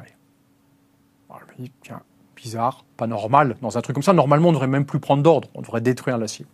[1.31, 2.03] Alors, je me dis, tiens,
[2.37, 3.57] bizarre, pas normal.
[3.63, 5.81] Dans un truc comme ça, normalement, on ne devrait même plus prendre d'ordre, on devrait
[5.81, 6.49] détruire la cible.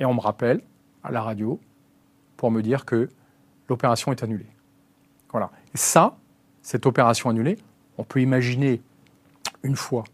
[0.00, 0.60] Et on me rappelle
[1.02, 1.58] à la radio
[2.36, 3.08] pour me dire que
[3.68, 4.46] l'opération est annulée.
[5.30, 5.50] Voilà.
[5.74, 6.16] Et ça,
[6.62, 7.58] cette opération annulée,
[7.98, 8.80] on peut imaginer
[9.62, 10.04] une fois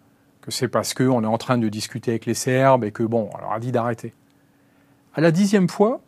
[0.41, 3.31] que c'est parce qu'on est en train de discuter avec les Serbes et que, bon,
[3.33, 4.13] on leur a dit d'arrêter.
[5.15, 6.01] À la dixième fois,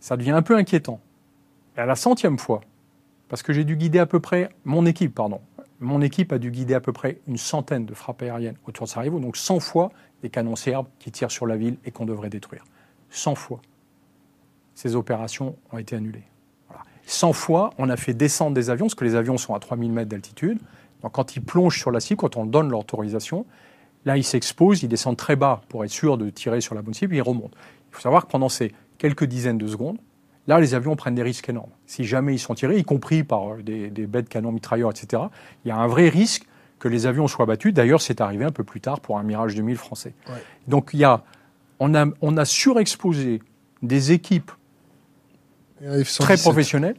[0.00, 1.00] ça devient un peu inquiétant.
[1.76, 2.60] Et à la centième fois,
[3.28, 5.40] parce que j'ai dû guider à peu près, mon équipe, pardon,
[5.78, 8.90] mon équipe a dû guider à peu près une centaine de frappes aériennes autour de
[8.90, 9.90] Sarajevo, donc 100 fois
[10.22, 12.64] des canons serbes qui tirent sur la ville et qu'on devrait détruire.
[13.08, 13.60] 100 fois.
[14.80, 16.22] Ces opérations ont été annulées.
[17.04, 19.92] 100 fois, on a fait descendre des avions, parce que les avions sont à 3000
[19.92, 20.58] mètres d'altitude.
[21.02, 23.44] Donc quand ils plongent sur la cible, quand on donne l'autorisation,
[24.06, 26.94] là, ils s'exposent, ils descendent très bas pour être sûr de tirer sur la bonne
[26.94, 27.58] cible, et ils remontent.
[27.90, 29.98] Il faut savoir que pendant ces quelques dizaines de secondes,
[30.46, 31.70] Là, les avions prennent des risques énormes.
[31.86, 35.24] Si jamais ils sont tirés, y compris par euh, des, bêtes canons mitrailleurs, etc.,
[35.64, 36.44] il y a un vrai risque
[36.78, 37.74] que les avions soient battus.
[37.74, 40.14] D'ailleurs, c'est arrivé un peu plus tard pour un Mirage 2000 français.
[40.66, 41.22] Donc, il y a,
[41.78, 43.42] on, a, on a surexposé
[43.82, 44.50] des équipes
[46.18, 46.96] très professionnelles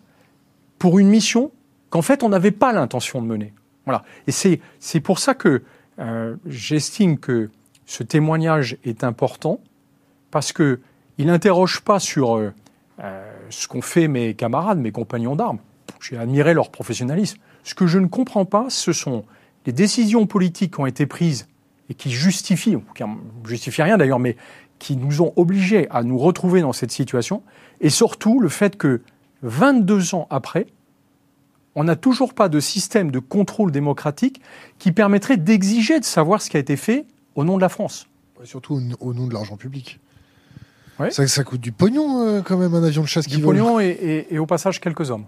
[0.80, 1.52] pour une mission
[1.90, 3.54] qu'en fait, on n'avait pas l'intention de mener.
[3.86, 4.04] Voilà.
[4.28, 5.64] Et c'est pour ça que
[6.00, 7.50] euh, j'estime que
[7.86, 9.60] ce témoignage est important,
[10.32, 10.80] parce qu'il
[11.20, 12.38] n'interroge pas sur...
[12.38, 12.54] Euh,
[13.04, 15.58] euh, ce qu'ont fait mes camarades, mes compagnons d'armes.
[16.00, 17.38] J'ai admiré leur professionnalisme.
[17.64, 19.26] Ce que je ne comprends pas, ce sont
[19.66, 21.48] les décisions politiques qui ont été prises
[21.90, 23.16] et qui justifient, ou qui ne
[23.48, 24.38] justifient rien d'ailleurs, mais
[24.78, 27.44] qui nous ont obligés à nous retrouver dans cette situation,
[27.82, 29.02] et surtout le fait que
[29.42, 30.68] 22 ans après,
[31.76, 34.42] on n'a toujours pas de système de contrôle démocratique
[34.78, 38.08] qui permettrait d'exiger de savoir ce qui a été fait au nom de la France.
[38.44, 40.00] surtout au nom de l'argent public.
[41.10, 44.46] Ça, coûte du pognon euh, quand même un avion de chasse du pognon et, au
[44.46, 45.26] passage quelques hommes.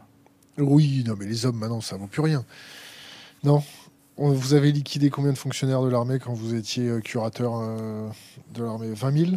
[0.59, 2.45] Oui, non mais les hommes maintenant ça vaut plus rien.
[3.43, 3.63] Non.
[4.15, 8.07] Vous avez liquidé combien de fonctionnaires de l'armée quand vous étiez euh, curateur euh,
[8.53, 8.93] de l'armée?
[8.93, 9.31] 20 000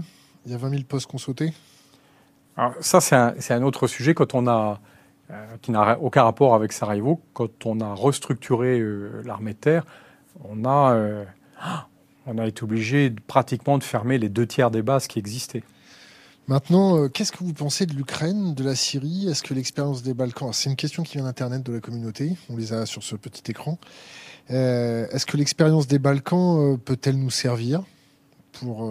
[0.45, 1.55] Il y a 20 000 postes qu'on sautait
[2.57, 4.81] Alors, Ça c'est un, autre sujet a
[5.61, 7.21] qui n'a aucun rapport avec Sarajevo.
[7.33, 8.81] Quand on a restructuré
[9.25, 9.85] l'armée de terre,
[10.45, 11.25] on a
[12.39, 15.63] a été obligé pratiquement de fermer les deux tiers des bases qui existaient.
[16.49, 19.29] Maintenant, euh, qu'est-ce que vous pensez de l'Ukraine, de la Syrie?
[19.29, 22.57] Est-ce que l'expérience des Balkans, c'est une question qui vient d'Internet de la communauté, on
[22.57, 23.79] les a sur ce petit écran.
[24.51, 27.83] Euh, est-ce que l'expérience des Balkans euh, peut-elle nous servir
[28.53, 28.89] pour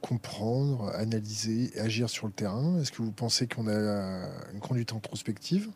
[0.00, 2.78] comprendre, analyser agir sur le terrain?
[2.80, 5.68] Est-ce que vous pensez qu'on a une conduite introspective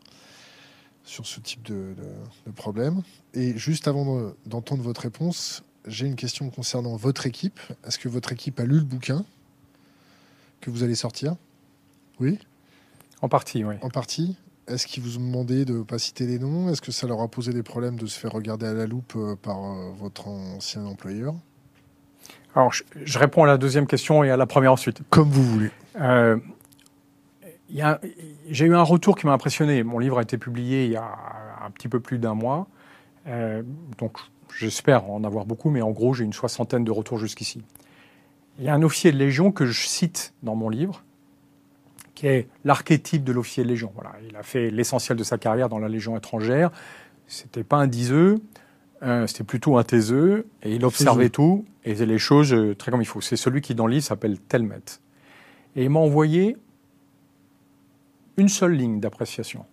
[1.03, 1.95] sur ce type de,
[2.55, 3.01] problème?
[3.33, 7.59] Et juste avant d'entendre votre réponse, j'ai une question concernant votre équipe.
[7.85, 9.25] Est-ce que votre équipe a lu le bouquin
[10.61, 11.35] que vous allez sortir?
[12.19, 12.39] Oui?
[13.21, 13.75] En partie, oui.
[13.81, 14.37] En partie?
[14.67, 16.69] Est-ce qu'ils vous ont demandé de ne pas citer les noms?
[16.69, 19.13] Est-ce que ça leur a posé des problèmes de se faire regarder à la loupe
[19.15, 21.35] euh, par euh, votre ancien employeur?
[22.55, 25.01] Alors, je, réponds à la deuxième question et à la première ensuite.
[25.09, 25.71] Comme vous voulez.
[25.99, 26.37] Euh,
[28.49, 29.83] j'ai eu un retour qui m'a impressionné.
[29.83, 31.11] Mon livre a été publié il y a
[31.65, 32.67] un petit peu plus d'un mois.
[33.97, 34.17] donc,
[34.57, 37.63] j'espère en avoir beaucoup, mais en gros, j'ai une soixantaine de retours jusqu'ici.
[38.59, 41.03] Il y a un officier de Légion que je cite dans mon livre,
[42.13, 43.91] qui est l'archétype de l'officier de Légion.
[43.95, 46.71] Voilà, il a fait l'essentiel de sa carrière dans la Légion étrangère.
[47.27, 48.37] C'était pas un diseux,
[49.03, 52.91] euh, c'était plutôt un taiseux, et il observait tout et faisait les choses euh, très
[52.91, 53.21] comme il faut.
[53.21, 54.81] C'est celui qui, dans le livre, s'appelle Telmet.
[55.75, 56.57] Et il m'a envoyé
[58.37, 59.65] une seule ligne d'appréciation.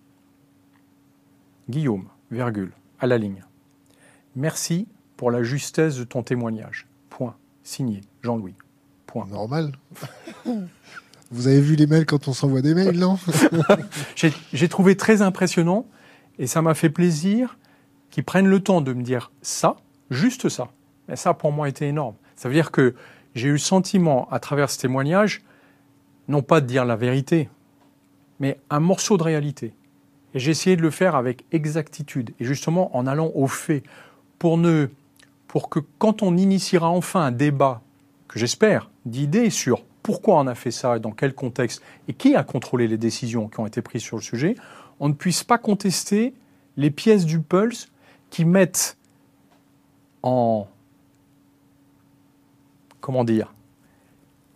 [1.69, 3.43] Guillaume, virgule, à la ligne.
[4.35, 6.87] Merci pour la justesse de ton témoignage.
[7.09, 7.35] Point.
[7.63, 8.55] Signé, Jean-Louis.
[9.29, 9.73] Normal.
[11.31, 13.17] Vous avez vu les mails quand on s'envoie des mails, non?
[14.53, 15.85] J'ai trouvé très impressionnant
[16.39, 17.57] et ça m'a fait plaisir
[18.13, 19.77] qu'ils prennent le temps de me dire ça,
[20.11, 20.67] juste ça.
[21.11, 22.13] Et ça, pour moi, était énorme.
[22.35, 22.93] Ça veut dire que
[23.33, 25.41] j'ai eu le sentiment, à travers ce témoignage,
[26.27, 27.49] non pas de dire la vérité,
[28.39, 29.73] mais un morceau de réalité.
[30.35, 33.83] Et j'ai essayé de le faire avec exactitude et justement en allant aux faits
[34.37, 34.89] pour ne
[35.47, 37.81] pour que quand on initiera enfin un débat
[38.27, 42.43] que j'espère, d'idées sur pourquoi on a fait ça dans quel contexte et qui a
[42.43, 44.55] contrôlé les décisions qui ont été prises sur le sujet,
[44.99, 46.35] on ne puisse pas contester
[46.77, 47.89] les pièces du Pulse
[48.33, 48.97] qui mettent
[50.23, 50.67] en.
[52.99, 53.53] Comment dire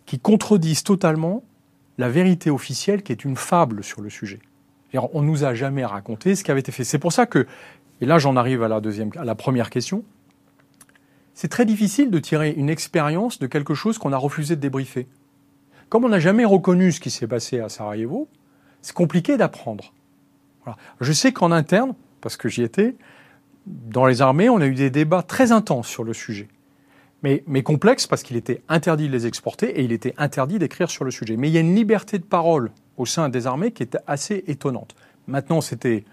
[0.04, 1.44] Qui contredisent totalement
[1.96, 4.40] la vérité officielle qui est une fable sur le sujet.
[4.94, 6.82] On ne nous a jamais raconté ce qui avait été fait.
[6.82, 7.46] C'est pour ça que,
[8.00, 10.02] et là j'en arrive à la, deuxième, à la première question,
[11.32, 15.06] c'est très difficile de tirer une expérience de quelque chose qu'on a refusé de débriefer.
[15.88, 18.28] Comme on n'a jamais reconnu ce qui s'est passé à Sarajevo,
[18.82, 19.92] c'est compliqué d'apprendre.
[21.00, 22.96] Je sais qu'en interne, parce que j'y étais,
[23.68, 26.48] dans les armées, on a eu des débats très intenses sur le sujet.
[27.22, 31.04] Mais, complexes parce qu'il était interdit de les exporter et il était interdit d'écrire sur
[31.04, 31.36] le sujet.
[31.36, 34.44] Mais il y a une liberté de parole au sein des armées qui est assez
[34.46, 34.94] étonnante.
[35.26, 36.04] Maintenant, c'était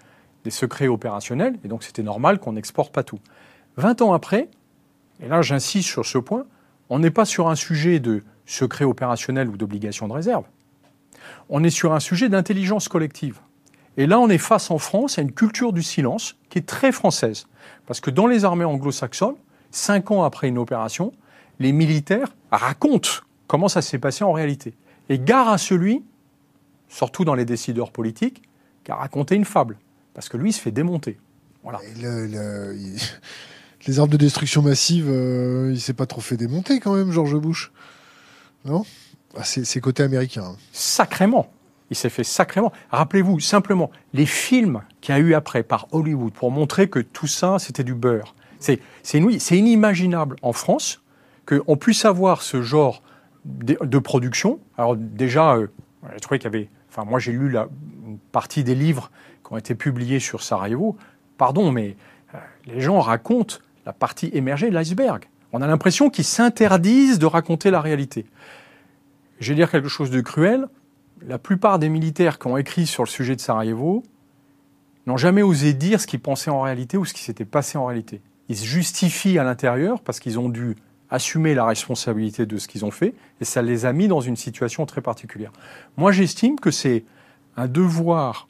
[0.42, 3.20] des secrets opérationnels et donc c'était normal qu'on n'exporte pas tout.
[3.76, 4.48] Vingt ans après,
[5.20, 6.46] et là j'insiste sur ce point,
[6.88, 10.44] on n'est pas sur un sujet de secret opérationnel ou d'obligation de réserve.
[11.48, 13.40] On est sur un sujet d'intelligence collective.
[13.96, 16.92] Et là, on est face en France à une culture du silence qui est très
[16.92, 17.46] française.
[17.86, 19.36] Parce que dans les armées anglo-saxonnes,
[19.70, 21.12] cinq ans après une opération,
[21.58, 23.08] les militaires racontent
[23.46, 24.74] comment ça s'est passé en réalité.
[25.08, 26.04] Et gare à celui,
[26.88, 28.42] surtout dans les décideurs politiques,
[28.84, 29.78] qui a raconté une fable.
[30.14, 31.18] Parce que lui, il se fait démonter.
[31.62, 31.80] Voilà.
[33.86, 37.36] Les armes de destruction massive, euh, il s'est pas trop fait démonter quand même, George
[37.36, 37.70] Bush.
[38.64, 38.84] Non?
[39.36, 40.44] Ah, C'est côté américain.
[40.44, 40.56] Hein.
[40.72, 41.52] Sacrément.
[41.90, 42.72] Il s'est fait sacrément.
[42.90, 47.26] Rappelez-vous simplement les films qu'il y a eu après par Hollywood pour montrer que tout
[47.26, 48.34] ça, c'était du beurre.
[48.58, 48.80] C'est
[49.50, 51.02] inimaginable en France
[51.46, 53.02] qu'on puisse avoir ce genre
[53.44, 54.58] de, production.
[54.76, 55.68] Alors déjà, euh,
[56.14, 56.68] je trouvais qu'il y avait...
[56.90, 57.68] Enfin, moi j'ai lu la
[58.32, 59.10] partie des livres
[59.44, 60.96] qui ont été publiés sur Sarajevo.
[61.38, 61.96] Pardon, mais
[62.34, 65.28] euh, les gens racontent la partie émergée de l'iceberg.
[65.52, 68.26] On a l'impression qu'ils s'interdisent de raconter la réalité.
[69.38, 70.66] Je vais dire quelque chose de cruel.
[71.28, 74.04] La plupart des militaires qui ont écrit sur le sujet de Sarajevo
[75.06, 77.86] n'ont jamais osé dire ce qu'ils pensaient en réalité ou ce qui s'était passé en
[77.86, 78.20] réalité.
[78.48, 80.76] Ils se justifient à l'intérieur parce qu'ils ont dû
[81.10, 84.36] assumer la responsabilité de ce qu'ils ont fait et ça les a mis dans une
[84.36, 85.50] situation très particulière.
[85.96, 87.04] Moi, j'estime que c'est
[87.56, 88.48] un devoir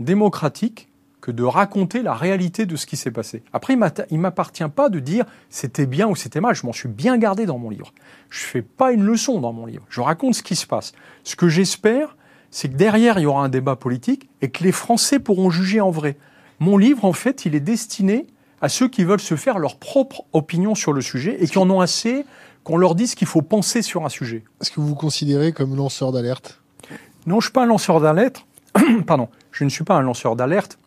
[0.00, 0.87] démocratique
[1.20, 3.42] que de raconter la réalité de ce qui s'est passé.
[3.52, 6.54] Après, il ne m'appartient pas de dire c'était bien ou c'était mal.
[6.54, 7.92] Je m'en suis bien gardé dans mon livre.
[8.30, 9.84] Je ne fais pas une leçon dans mon livre.
[9.88, 10.92] Je raconte ce qui se passe.
[11.24, 12.16] Ce que j'espère,
[12.50, 15.80] c'est que derrière, il y aura un débat politique et que les Français pourront juger
[15.80, 16.16] en vrai.
[16.60, 18.26] Mon livre, en fait, il est destiné
[18.60, 21.70] à ceux qui veulent se faire leur propre opinion sur le sujet et qui en
[21.70, 22.24] ont assez
[22.64, 24.44] qu'on leur dise qu'il faut penser sur un sujet.
[24.60, 26.60] Est-ce que vous vous considérez comme lanceur d'alerte?
[27.26, 28.44] Non, je ne suis pas un lanceur d'alerte.
[29.06, 30.77] Pardon, je ne suis pas un lanceur d'alerte.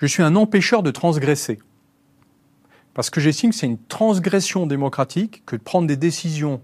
[0.00, 1.58] Je suis un empêcheur de transgresser.
[2.94, 6.62] Parce que j'estime que c'est une transgression démocratique que de prendre des décisions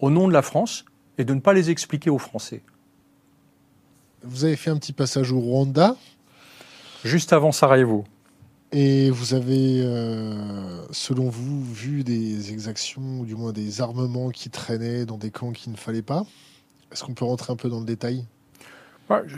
[0.00, 0.84] au nom de la France
[1.18, 2.62] et de ne pas les expliquer aux Français.
[4.22, 5.96] Vous avez fait un petit passage au Rwanda
[7.04, 8.04] Juste avant Sarajevo.
[8.72, 14.50] Et vous avez, euh, selon vous, vu des exactions, ou du moins des armements qui
[14.50, 16.24] traînaient dans des camps qu'il ne fallait pas?
[16.90, 18.24] Est-ce qu'on peut rentrer un peu dans le détail?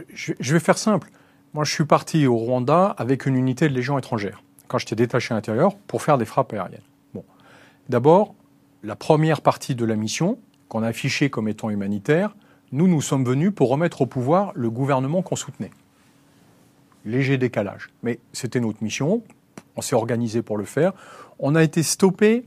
[0.09, 1.11] Je, vais faire simple.
[1.57, 5.33] Moi, je suis parti au Rwanda avec une unité de légion étrangère, quand j'étais détaché
[5.33, 6.83] à l'intérieur, pour faire des frappes aériennes.
[7.14, 7.25] Bon.
[7.88, 8.35] D'abord,
[8.83, 10.38] la première partie de la mission,
[10.69, 12.37] qu'on a affichée comme étant humanitaire,
[12.73, 15.71] nous, nous sommes venus pour remettre au pouvoir le gouvernement qu'on soutenait.
[17.07, 17.88] Léger décalage.
[18.03, 19.23] Mais c'était notre mission,
[19.77, 20.92] on s'est organisé pour le faire.
[21.38, 22.45] On a été stoppé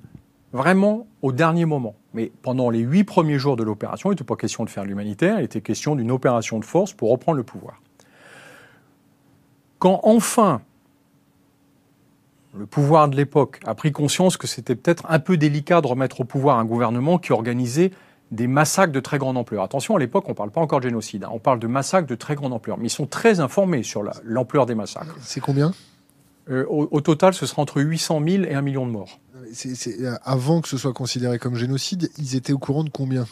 [0.53, 1.95] vraiment au dernier moment.
[2.13, 5.39] Mais pendant les huit premiers jours de l'opération, il n'était pas question de faire l'humanitaire,
[5.39, 7.81] il était question d'une opération de force pour reprendre le pouvoir.
[9.79, 10.61] Quand enfin
[12.57, 16.21] le pouvoir de l'époque a pris conscience que c'était peut-être un peu délicat de remettre
[16.21, 17.91] au pouvoir un gouvernement qui organisait
[18.31, 19.63] des massacres de très grande ampleur.
[19.63, 21.29] Attention, à l'époque, on ne parle pas encore de génocide, hein.
[21.31, 24.65] on parle de massacres de très grande ampleur, mais ils sont très informés sur l'ampleur
[24.65, 25.15] des massacres.
[25.21, 25.73] C'est combien?
[26.49, 29.19] Euh, au, total, ce sera entre 800 000 et 1 million de morts.
[29.35, 33.27] Euh, avant que ce soit considéré comme génocide, ils étaient au courant de combien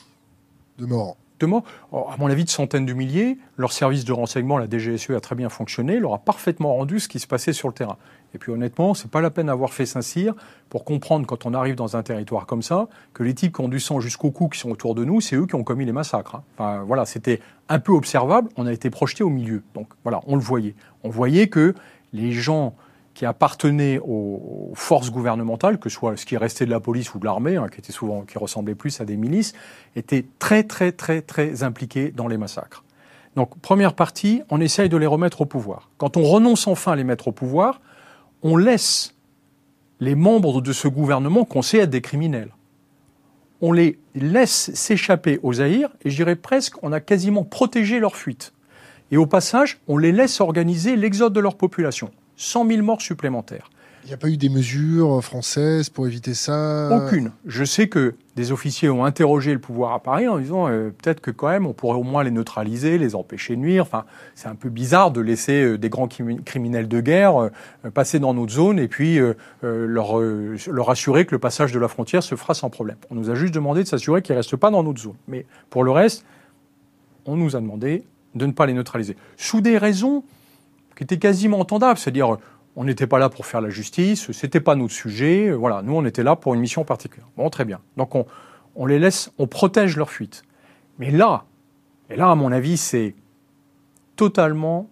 [0.77, 1.17] de morts?
[1.45, 3.37] Morts, à mon avis, de centaines de milliers.
[3.57, 7.07] Leur service de renseignement, la DGSE, a très bien fonctionné, leur a parfaitement rendu ce
[7.07, 7.97] qui se passait sur le terrain.
[8.33, 10.33] Et puis honnêtement, c'est pas la peine d'avoir fait Saint-Cyr
[10.69, 13.69] pour comprendre quand on arrive dans un territoire comme ça que les types qui ont
[13.69, 15.93] du sang jusqu'au cou qui sont autour de nous, c'est eux qui ont commis les
[15.93, 16.35] massacres.
[16.35, 16.43] Hein.
[16.57, 18.49] Enfin voilà, c'était un peu observable.
[18.57, 20.75] On a été projeté au milieu, donc voilà, on le voyait.
[21.03, 21.73] On voyait que
[22.13, 22.75] les gens
[23.17, 27.19] qui appartenaient aux forces gouvernementales, que ce soit ce qui restait de la police ou
[27.19, 29.53] de l'armée, hein, qui était souvent, qui ressemblait plus à des milices,
[29.95, 32.83] étaient très très très très impliqués dans les massacres.
[33.35, 35.89] Donc première partie, on essaye de les remettre au pouvoir.
[35.97, 37.81] Quand on renonce enfin à les mettre au pouvoir,
[38.43, 39.15] on laisse
[39.99, 42.53] les membres de ce gouvernement qu'on sait être des criminels.
[43.61, 48.53] On les laisse s'échapper aux Zaïre et je presque on a quasiment protégé leur fuite.
[49.09, 52.11] Et au passage, on les laisse organiser l'exode de leur population.
[52.37, 53.69] 100 000 morts supplémentaires.
[54.07, 57.31] Il n'y a pas eu des mesures françaises pour éviter ça Aucune.
[57.45, 61.19] Je sais que des officiers ont interrogé le pouvoir à Paris en disant euh, peut-être
[61.19, 63.83] que quand même on pourrait au moins les neutraliser, les empêcher de nuire.
[63.83, 67.49] Enfin, c'est un peu bizarre de laisser euh, des grands criminels de guerre euh,
[67.93, 69.19] passer dans notre zone et puis
[69.61, 72.95] leur, leur assurer que le passage de la frontière se fera sans problème.
[73.09, 75.15] On nous a juste demandé de s'assurer qu'ils ne restent pas dans notre zone.
[75.27, 76.23] Mais pour le reste,
[77.25, 79.17] on nous a demandé de ne pas les neutraliser.
[79.35, 80.23] Sous des raisons
[80.97, 82.37] qui était quasiment entendable, c'est-à-dire
[82.75, 86.05] on n'était pas là pour faire la justice, c'était pas notre sujet, voilà, nous on
[86.05, 87.27] était là pour une mission particulière.
[87.37, 87.79] Bon, très bien.
[87.95, 88.25] Donc on,
[88.75, 90.43] on les laisse, on protège leur fuite.
[90.99, 91.45] Mais là,
[92.09, 93.15] et là à mon avis, c'est
[94.15, 94.89] totalement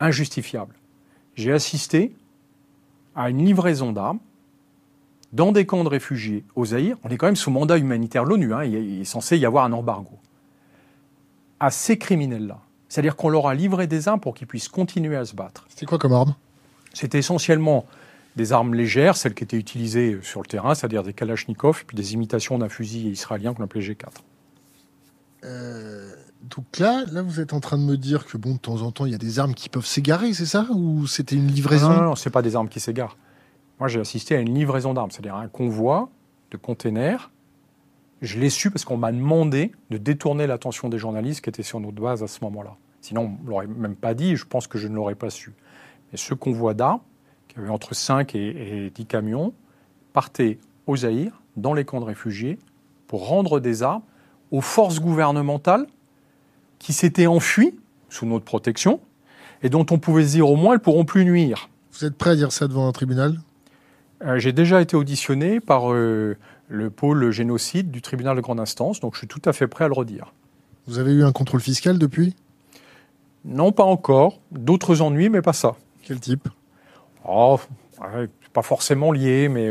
[0.00, 0.74] injustifiable.
[1.34, 2.14] J'ai assisté
[3.14, 4.20] à une livraison d'armes
[5.32, 6.96] dans des camps de réfugiés au Zaïre.
[7.04, 9.64] On est quand même sous mandat humanitaire de l'ONU, hein, il est censé y avoir
[9.64, 10.18] un embargo.
[11.60, 12.60] À ces criminels-là.
[12.94, 15.66] C'est-à-dire qu'on leur a livré des armes pour qu'ils puissent continuer à se battre.
[15.68, 16.36] C'était quoi comme arme?
[16.92, 17.86] C'était essentiellement
[18.36, 21.96] des armes légères, celles qui étaient utilisées sur le terrain, c'est-à-dire des Kalachnikov, et puis
[21.96, 24.10] des imitations d'un fusil israélien qu'on appelait G4.
[25.42, 28.82] Euh, donc là, là, vous êtes en train de me dire que bon, de temps
[28.82, 30.68] en temps, il y a des armes qui peuvent s'égarer, c'est ça?
[30.70, 31.88] Ou c'était une livraison?
[31.88, 33.16] Non, non, non, c'est pas des armes qui s'égarent.
[33.80, 36.10] Moi, j'ai assisté à une livraison d'armes, c'est-à-dire un convoi
[36.52, 37.32] de containers.
[38.22, 41.80] Je l'ai su parce qu'on m'a demandé de détourner l'attention des journalistes qui étaient sur
[41.80, 42.76] notre base à ce moment-là.
[43.04, 45.52] Sinon, on ne l'aurait même pas dit, je pense que je ne l'aurais pas su.
[46.10, 47.02] Mais ce convoi d'armes,
[47.48, 49.52] qui avait entre 5 et, 10 camions,
[50.14, 52.58] partait au Zaïre, dans les camps de réfugiés,
[53.06, 54.00] pour rendre des armes
[54.50, 55.86] aux forces gouvernementales
[56.78, 59.00] qui s'étaient enfuies sous notre protection
[59.62, 61.68] et dont on pouvait se dire au moins elles pourront plus nuire.
[61.92, 63.38] Vous êtes prêt à dire ça devant un tribunal?
[64.24, 66.38] Euh, J'ai déjà été auditionné par euh,
[66.68, 69.84] le pôle génocide du tribunal de grande instance, donc je suis tout à fait prêt
[69.84, 70.32] à le redire.
[70.86, 72.34] Vous avez eu un contrôle fiscal depuis?
[73.44, 74.40] Non, pas encore.
[74.50, 75.74] D'autres ennuis, mais pas ça.
[76.02, 76.48] Quel type?
[77.26, 77.58] Oh,
[78.52, 79.70] pas forcément lié, mais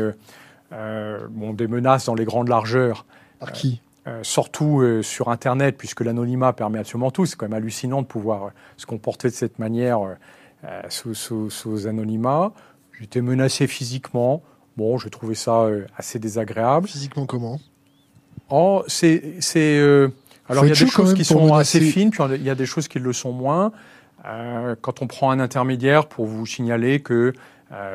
[0.72, 3.06] euh, bon, des menaces dans les grandes largeurs.
[3.38, 3.80] Par qui?
[4.20, 7.24] surtout sur Internet, puisque l'anonymat permet absolument tout.
[7.24, 10.00] C'est quand même hallucinant de pouvoir se comporter de cette manière
[10.90, 12.52] sous, sous, sous, anonymat.
[13.00, 14.42] J'étais menacé physiquement.
[14.76, 16.88] Bon, j'ai trouvé ça euh, assez désagréable.
[16.88, 17.60] Physiquement comment?
[18.50, 19.40] Oh, c'est.
[20.48, 22.54] Euh, alors, il y a des choses qui sont assez fines, puis il y a
[22.54, 23.72] des choses qui le sont moins.
[24.26, 27.32] Euh, quand on prend un intermédiaire pour vous signaler que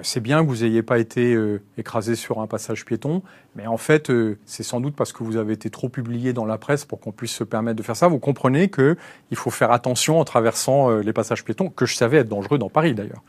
[0.02, 1.38] c'est bien que vous n'ayez pas été
[1.78, 3.24] écrasé sur un passage piéton,
[3.56, 4.12] mais en fait,
[4.44, 7.14] c'est sans doute parce que vous avez été trop publié dans la presse pour qu'on
[7.14, 8.10] puisse se permettre de faire ça.
[8.10, 8.98] Vous comprenez qu'il
[9.36, 12.94] faut faire attention en traversant les passages piétons, que je savais être dangereux dans Paris
[12.94, 13.24] d'ailleurs.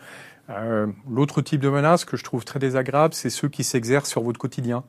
[0.50, 4.22] Euh, l'autre type de menace que je trouve très désagréable, c'est ceux qui s'exercent sur
[4.22, 4.82] votre quotidien,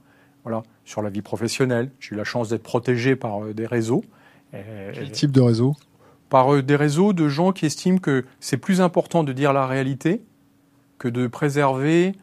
[0.43, 1.91] voilà, sur la vie professionnelle.
[1.99, 4.03] J'ai eu la chance d'être protégé par euh, des réseaux.
[4.51, 5.75] Quel type de réseau?
[6.29, 9.65] Par euh, des réseaux de gens qui estiment que c'est plus important de dire la
[9.67, 10.21] réalité
[10.97, 12.13] que de préserver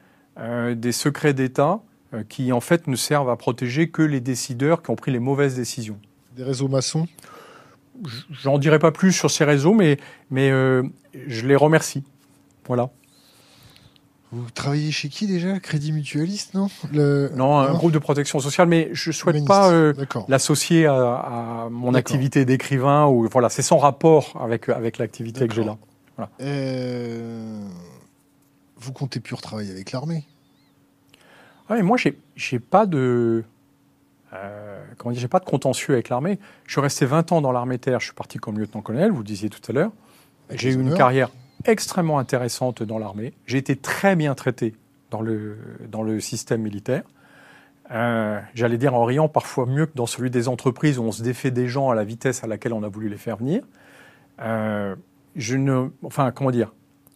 [0.77, 1.81] des secrets d'État
[2.29, 5.57] qui en fait ne servent à protéger que les décideurs qui ont pris les mauvaises
[5.57, 5.99] décisions.
[6.37, 7.09] Des réseaux maçons?
[8.31, 9.97] J'en dirai pas plus sur ces réseaux, mais,
[10.31, 12.05] mais je les remercie.
[12.69, 12.91] Voilà.
[14.31, 15.59] Vous travaillez chez qui déjà?
[15.59, 16.69] Crédit Mutualiste, non?
[16.93, 19.95] Non, un groupe de protection sociale, mais je ne souhaite pas euh,
[20.29, 23.07] l'associer à, mon activité d'écrivain.
[23.07, 25.79] Ou voilà, c'est sans rapport avec avec l'activité que j'ai là.
[26.41, 27.63] Euh,
[28.77, 30.25] vous comptez plus retravailler avec l'armée?
[31.71, 33.45] Ah, Moi, j'ai j'ai pas de
[34.35, 36.39] euh, comment dire, j'ai pas de contentieux avec l'armée.
[36.67, 38.01] Je suis resté 20 ans dans l'armée terre.
[38.01, 39.11] Je suis parti comme lieutenant-colonel.
[39.11, 39.93] Vous disiez tout à l'heure.
[40.51, 41.31] J'ai eu une carrière
[41.65, 43.33] extrêmement intéressante dans l'armée.
[43.47, 44.75] J'ai été très bien traité
[45.11, 47.03] dans le, dans le système militaire.
[47.91, 51.23] Euh, J'allais dire en riant, parfois mieux que dans celui des entreprises où on se
[51.23, 53.63] défait des gens à la vitesse à laquelle on a voulu les faire venir.
[54.41, 54.95] Euh,
[55.37, 56.75] je ne, enfin, comment dire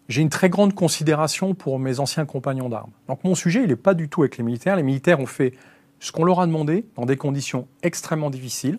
[0.08, 2.92] J'ai une très grande considération pour mes anciens compagnons d'armes.
[3.08, 4.76] Donc mon sujet, il n'est pas du tout avec les militaires.
[4.76, 5.52] Les militaires ont fait
[6.00, 8.78] ce qu'on leur a demandé dans des conditions extrêmement difficiles.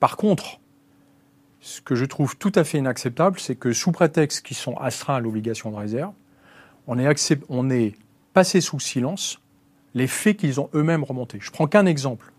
[0.00, 0.60] Par contre,
[1.64, 5.14] ce que je trouve tout à fait inacceptable, c'est que sous prétexte qu'ils sont astreints
[5.14, 6.12] à l'obligation de réserve,
[6.86, 7.94] on est,
[8.34, 9.40] passé sous silence
[9.94, 11.38] les faits qu'ils ont eux-mêmes remontés.
[11.40, 12.32] Je prends qu'un exemple.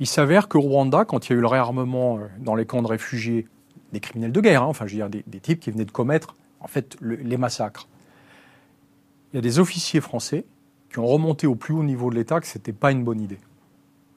[0.00, 2.80] Il s'avère qu'au Rwanda, quand il y a eu le réarmement euh, dans les camps
[2.80, 3.46] de réfugiés
[3.92, 6.34] des criminels de guerre, hein, enfin je veux dire des, types qui venaient de commettre
[6.60, 7.88] en fait les massacres,
[9.32, 10.46] il y a des officiers français
[10.90, 13.20] qui ont remonté au plus haut niveau de l'État que ce n'était pas une bonne
[13.20, 13.40] idée.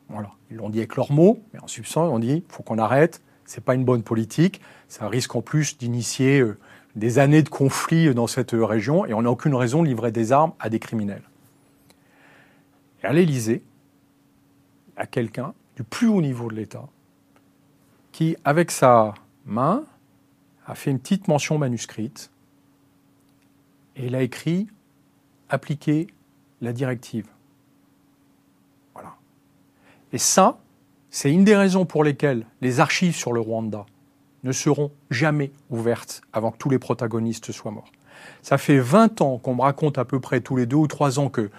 [0.07, 0.31] Voilà.
[0.49, 3.21] Ils l'ont dit avec leurs mots, mais en substance, on dit il faut qu'on arrête,
[3.49, 4.61] c'est pas une bonne politique.
[4.89, 6.59] Ça risque en plus d'initier euh,
[6.95, 10.31] des années de conflits dans cette région et on n'a aucune raison de livrer des
[10.31, 11.23] armes à des criminels.
[13.01, 13.63] Et à l'Élysée,
[14.95, 16.87] à quelqu'un du plus haut niveau de l'État
[18.11, 19.15] qui, avec sa
[19.47, 19.83] main,
[20.67, 22.29] a fait une petite mention manuscrite
[23.95, 24.67] et il a écrit
[25.49, 26.05] appliquer
[26.61, 27.27] la directive.
[28.93, 29.15] Voilà.
[30.13, 30.59] Et ça,
[31.12, 33.86] c'est une des raisons pour lesquelles les archives sur le Rwanda
[34.43, 37.91] ne seront jamais ouvertes avant que tous les protagonistes soient morts.
[38.41, 41.20] Ça fait 20 ans qu'on me raconte à peu près tous les deux ou trois
[41.20, 41.49] ans qu'il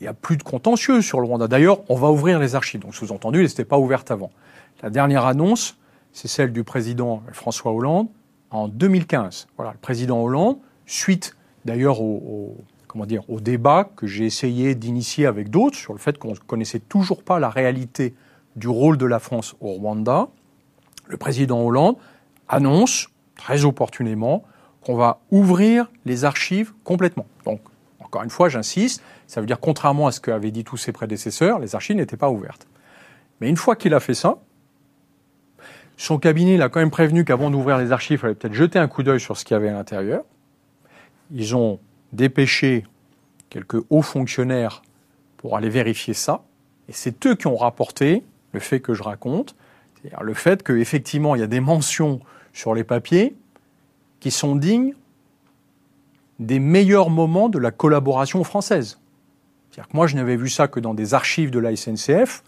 [0.00, 1.48] n'y a plus de contentieux sur le Rwanda.
[1.48, 2.80] D'ailleurs, on va ouvrir les archives.
[2.80, 4.30] Donc, sous-entendu, elles n'étaient pas ouvertes avant.
[4.82, 5.78] La dernière annonce,
[6.12, 8.08] c'est celle du président François Hollande.
[8.50, 9.48] en 2015.
[9.56, 15.26] Voilà, le président Hollande, suite d'ailleurs au, comment dire, au débat que j'ai essayé d'initier
[15.26, 18.14] avec d'autres sur le fait qu'on ne connaissait toujours pas la réalité
[18.56, 20.28] du rôle de la France au Rwanda,
[21.06, 21.96] le président Hollande
[22.48, 24.44] annonce très opportunément
[24.82, 27.26] qu'on va ouvrir les archives complètement.
[27.44, 27.60] Donc,
[28.00, 31.58] encore une fois, j'insiste, ça veut dire contrairement à ce qu'avaient dit tous ses prédécesseurs,
[31.58, 32.66] les archives n'étaient pas ouvertes.
[33.40, 34.38] Mais une fois qu'il a fait ça,
[35.96, 38.88] son cabinet l'a quand même prévenu qu'avant d'ouvrir les archives, il fallait peut-être jeter un
[38.88, 40.24] coup d'œil sur ce qu'il y avait à l'intérieur.
[41.30, 41.78] Ils ont
[42.12, 42.84] dépêché
[43.50, 44.82] quelques hauts fonctionnaires
[45.36, 46.42] pour aller vérifier ça.
[46.88, 49.56] Et c'est eux qui ont rapporté le fait que je raconte,
[49.94, 52.20] c'est-à-dire le fait qu'effectivement, il y a des mentions
[52.52, 53.34] sur les papiers
[54.20, 54.94] qui sont dignes
[56.38, 58.98] des meilleurs moments de la collaboration française.
[59.70, 62.42] C'est-à-dire que moi, je n'avais vu ça que dans des archives de la SNCF,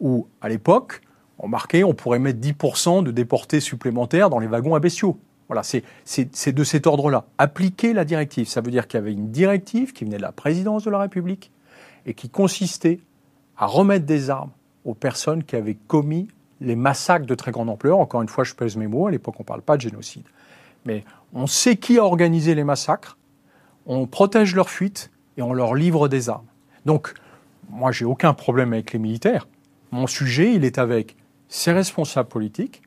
[0.00, 1.00] où, à l'époque,
[1.38, 5.18] on marquait on pourrait mettre 10% de déportés supplémentaires dans les wagons à bestiaux.
[5.48, 7.24] Voilà, c'est de cet ordre-là.
[7.38, 10.32] Appliquer la directive, ça veut dire qu'il y avait une directive qui venait de la
[10.32, 11.50] présidence de la République
[12.04, 13.00] et qui consistait
[13.56, 14.50] à remettre des armes
[14.84, 16.28] aux personnes qui avaient commis
[16.60, 17.98] les massacres de très grande ampleur.
[17.98, 20.24] Encore une fois, je pèse mes mots, à l'époque on ne parle pas de génocide.
[20.84, 23.16] Mais on sait qui a organisé les massacres,
[23.86, 26.46] on protège leur fuite et on leur livre des armes.
[26.84, 27.14] Donc,
[27.70, 29.46] moi, j'ai aucun problème avec les militaires.
[29.90, 31.16] Mon sujet, il est avec
[31.48, 32.82] ces responsables politiques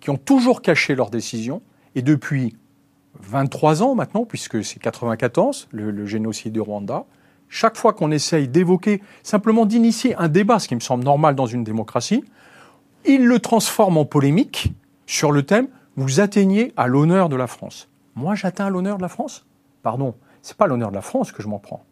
[0.00, 1.62] qui ont toujours caché leurs décisions
[1.94, 2.56] et depuis
[3.20, 7.04] 23 ans maintenant, puisque c'est 94, le, le génocide du Rwanda,
[7.52, 11.44] chaque fois qu'on essaye d'évoquer, simplement d'initier un débat, ce qui me semble normal dans
[11.44, 12.24] une démocratie,
[13.04, 14.72] il le transforme en polémique
[15.04, 17.90] sur le thème vous atteignez à l'honneur de la France.
[18.14, 19.44] Moi, j'atteins à l'honneur de la France?
[19.82, 21.84] Pardon, c'est pas l'honneur de la France que je m'en prends.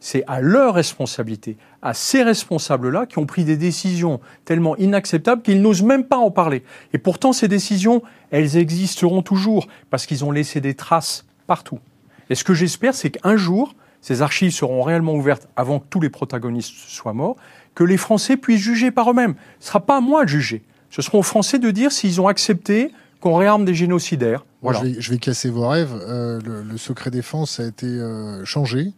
[0.00, 5.62] C'est à leur responsabilité, à ces responsables-là qui ont pris des décisions tellement inacceptables qu'ils
[5.62, 6.64] n'osent même pas en parler.
[6.92, 8.02] Et pourtant, ces décisions,
[8.32, 11.78] elles existeront toujours parce qu'ils ont laissé des traces partout.
[12.30, 15.98] Et ce que j'espère, c'est qu'un jour, ces archives seront réellement ouvertes avant que tous
[15.98, 17.36] les protagonistes soient morts,
[17.74, 19.34] que les Français puissent juger par eux-mêmes.
[19.60, 20.62] Ce ne sera pas à moi de juger.
[20.90, 24.44] Ce sera aux Français de dire s'ils ont accepté qu'on réarme des génocidaires.
[24.60, 24.82] Voilà.
[24.98, 25.94] je, vais, casser vos rêves.
[25.94, 28.92] Euh, le, secret défense a été euh, changé.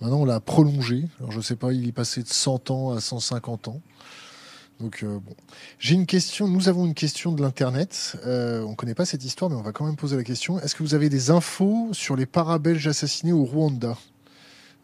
[0.00, 1.04] Maintenant, on l'a prolongé.
[1.20, 3.80] Alors, je ne sais pas, il est passé de 100 ans à 150 ans.
[4.80, 5.36] Donc euh, bon,
[5.78, 6.48] j'ai une question.
[6.48, 8.18] Nous avons une question de l'internet.
[8.24, 10.58] on ne connaît pas cette histoire, mais on va quand même poser la question.
[10.58, 13.96] Est-ce que vous avez des infos sur les parabelges assassinés au Rwanda?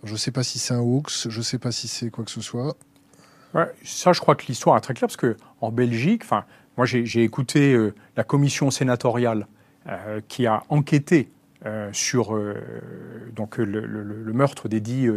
[0.04, 1.28] Je ne sais pas si c'est un hoax.
[1.28, 2.76] Je ne sais pas si c'est quoi que ce soit
[3.84, 6.24] ça, je crois que l'histoire est très claire parce que en Belgique,
[6.76, 9.46] moi j'ai écouté euh, la commission sénatoriale
[9.88, 11.28] euh, qui a enquêté
[11.66, 12.36] euh, sur
[13.34, 15.08] donc le, meurtre des dix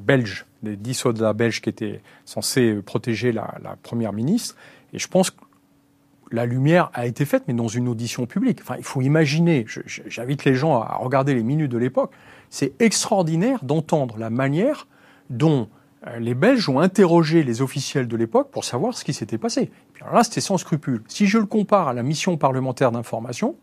[0.00, 4.56] Belges, des dix soldats belges qui étaient censés protéger la, première ministre.
[4.92, 5.40] Et je pense que
[6.30, 8.60] la lumière a été faite, mais dans une audition publique.
[8.62, 9.66] Enfin, il faut imaginer.
[9.86, 12.12] J'invite les gens à regarder les minutes de l'époque.
[12.54, 14.86] C'est extraordinaire d'entendre la manière
[15.28, 15.68] dont
[16.06, 19.72] euh, les Belges ont interrogé les officiels de l'époque pour savoir ce qui s'était passé.
[20.00, 21.02] alors là, c'était sans scrupule.
[21.08, 23.56] Si je le compare à la mission parlementaire d'information,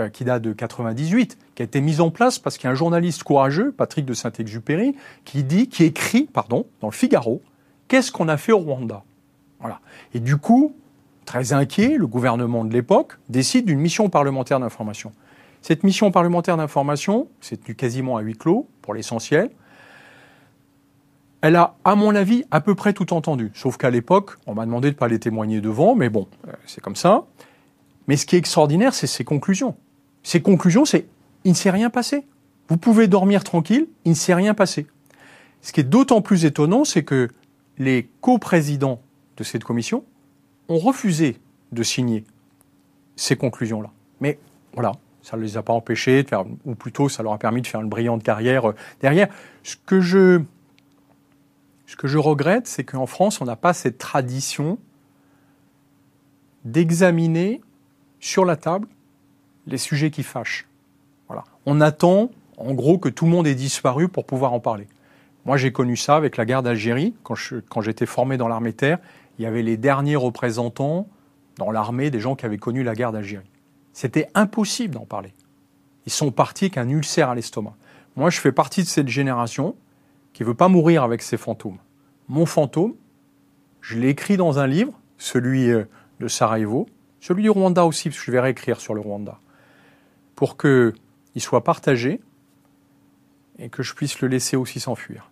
[0.00, 2.72] euh, qui date de 98, qui a été mise en place parce qu'il y a
[2.72, 7.42] un journaliste courageux, Patrick de Saint-Exupéry, qui dit, qui écrit, pardon, dans le Figaro,
[7.86, 9.04] qu'est-ce qu'on a fait au Rwanda?
[9.60, 9.78] Voilà.
[10.14, 10.74] Et du coup,
[11.26, 15.12] très inquiet, le gouvernement de l'époque décide d'une mission parlementaire d'information.
[15.62, 19.50] Cette mission parlementaire d'information, c'est tenu quasiment à huis clos, pour l'essentiel,
[21.40, 23.50] elle a, à mon avis, à peu près tout entendu.
[23.54, 26.52] Sauf qu'à l'époque, on m'a demandé de ne pas les témoigner devant, mais bon, euh,
[26.66, 27.24] c'est comme ça.
[28.06, 29.76] Mais ce qui est extraordinaire, c'est ses conclusions.
[30.22, 31.06] Ses conclusions, c'est
[31.44, 32.26] il ne s'est rien passé.
[32.68, 34.86] Vous pouvez dormir tranquille, il ne s'est rien passé.
[35.62, 37.28] Ce qui est d'autant plus étonnant, c'est que
[37.78, 39.00] les coprésidents
[39.36, 40.04] de cette commission
[40.68, 41.38] ont refusé
[41.72, 42.24] de signer
[43.16, 43.90] ces conclusions-là.
[44.20, 44.38] Mais
[44.74, 44.92] voilà,
[45.22, 46.26] ça ne les a pas empêchés
[46.64, 49.28] ou plutôt ça leur a permis de faire une brillante carrière euh, derrière.
[49.62, 50.42] Ce que je
[51.86, 54.78] ce que je regrette, c'est qu'en France, on n'a pas cette tradition
[56.64, 57.60] d'examiner
[58.18, 58.88] sur la table
[59.66, 60.66] les sujets qui fâchent.
[61.28, 61.44] Voilà.
[61.66, 64.86] On attend, en gros, que tout le monde ait disparu pour pouvoir en parler.
[65.44, 67.14] Moi, j'ai connu ça avec la guerre d'Algérie.
[67.24, 67.34] Quand,
[67.68, 68.98] quand j'étais formé dans l'armée terre,
[69.38, 71.08] il y avait les derniers représentants
[71.58, 73.51] dans l'armée des gens qui avaient connu la guerre d'Algérie.
[73.92, 75.32] C'était impossible d'en parler.
[76.06, 77.74] Ils sont partis avec un ulcère à l'estomac.
[78.16, 79.76] Moi, je fais partie de cette génération
[80.32, 81.78] qui ne veut pas mourir avec ses fantômes.
[82.28, 82.94] Mon fantôme,
[83.80, 85.84] je l'ai écrit dans un livre, celui euh,
[86.20, 86.88] de Sarajevo,
[87.20, 89.38] celui du Rwanda aussi, parce que je vais réécrire sur le Rwanda,
[90.34, 90.92] pour qu'il
[91.36, 92.20] soit partagé
[93.58, 95.30] et que je puisse le laisser aussi s'enfuir.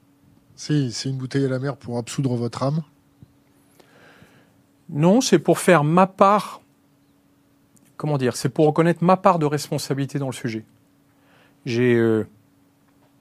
[0.55, 2.83] C'est une bouteille à la mer pour absoudre votre âme?
[4.91, 6.61] Non, c'est pour faire ma part
[8.01, 10.65] comment dire, c'est pour reconnaître ma part de responsabilité dans le sujet.
[11.67, 12.27] J'ai euh,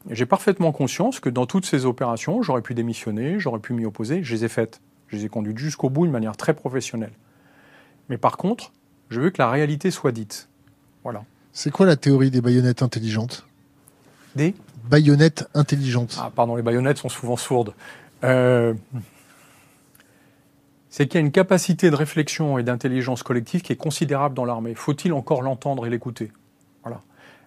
[0.10, 4.24] j'ai parfaitement conscience que dans toutes ces opérations, j'aurais pu démissionner, j'aurais pu m'y opposer,
[4.24, 4.80] je les ai faites.
[5.10, 7.12] Je les ai conduites jusqu'au bout de manière très professionnelle.
[8.08, 8.72] Mais par contre,
[9.10, 10.48] je veux que la réalité soit dite.
[11.04, 11.26] Voilà.
[11.52, 13.46] C'est quoi la théorie des baïonnettes intelligentes?
[14.38, 14.56] Des?
[14.86, 16.18] Baïonnettes intelligentes.
[16.22, 17.74] Ah, pardon, les baïonnettes sont souvent sourdes.
[18.24, 18.74] Euh,
[20.90, 24.46] c'est qu'il y a une capacité de réflexion et d'intelligence collective qui est considérable dans
[24.46, 24.76] l'armée.
[24.76, 26.32] Faut-il encore l'entendre et l'écouter?
[26.84, 27.02] Voilà.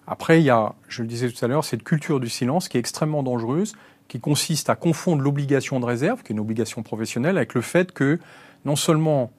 [0.07, 2.77] Après, il y a, je le disais tout à l'heure, cette culture du silence qui
[2.77, 3.73] est extrêmement dangereuse,
[4.07, 7.91] qui consiste à confondre l'obligation de réserve, qui est une obligation professionnelle, avec le fait
[7.91, 8.19] que
[8.65, 9.31] non seulement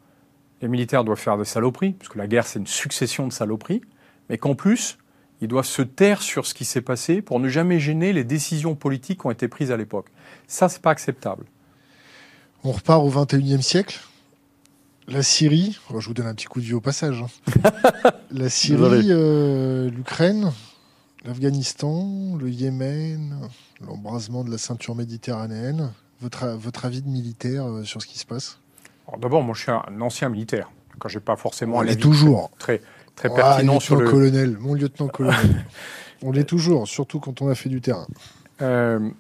[0.63, 3.83] les militaires doivent faire des saloperies, puisque la guerre c'est une succession de saloperies,
[4.31, 4.99] mais qu'en plus,
[5.41, 8.75] ils doivent se taire sur ce qui s'est passé pour ne jamais gêner les décisions
[8.75, 10.07] politiques qui ont été prises à l'époque.
[10.47, 11.45] Ça, c'est pas acceptable.
[12.65, 14.01] On repart au 21e siècle.
[15.07, 17.23] La Syrie, oh, je vous donne un petit coup de vieux au passage.
[17.23, 17.71] hein.
[18.31, 20.51] La Syrie, euh, l'Ukraine,
[21.27, 23.39] l'Afghanistan, le Yémen,
[23.87, 25.93] l'embrasement de la ceinture méditerranéenne.
[26.23, 28.59] Votre, votre avis de militaire euh, sur ce qui se passe?
[29.07, 30.71] Alors, D'abord, moi, je suis un ancien militaire.
[30.99, 32.51] Quand j'ai pas forcément On un l'est avis toujours.
[32.59, 32.81] très,
[33.15, 34.05] très Ah, pertinent sur le.
[34.05, 35.65] lieutenant-colonel, mon lieutenant-colonel.
[36.23, 38.07] On l'est toujours, surtout quand on a fait du terrain.
[38.63, 39.11] Euh,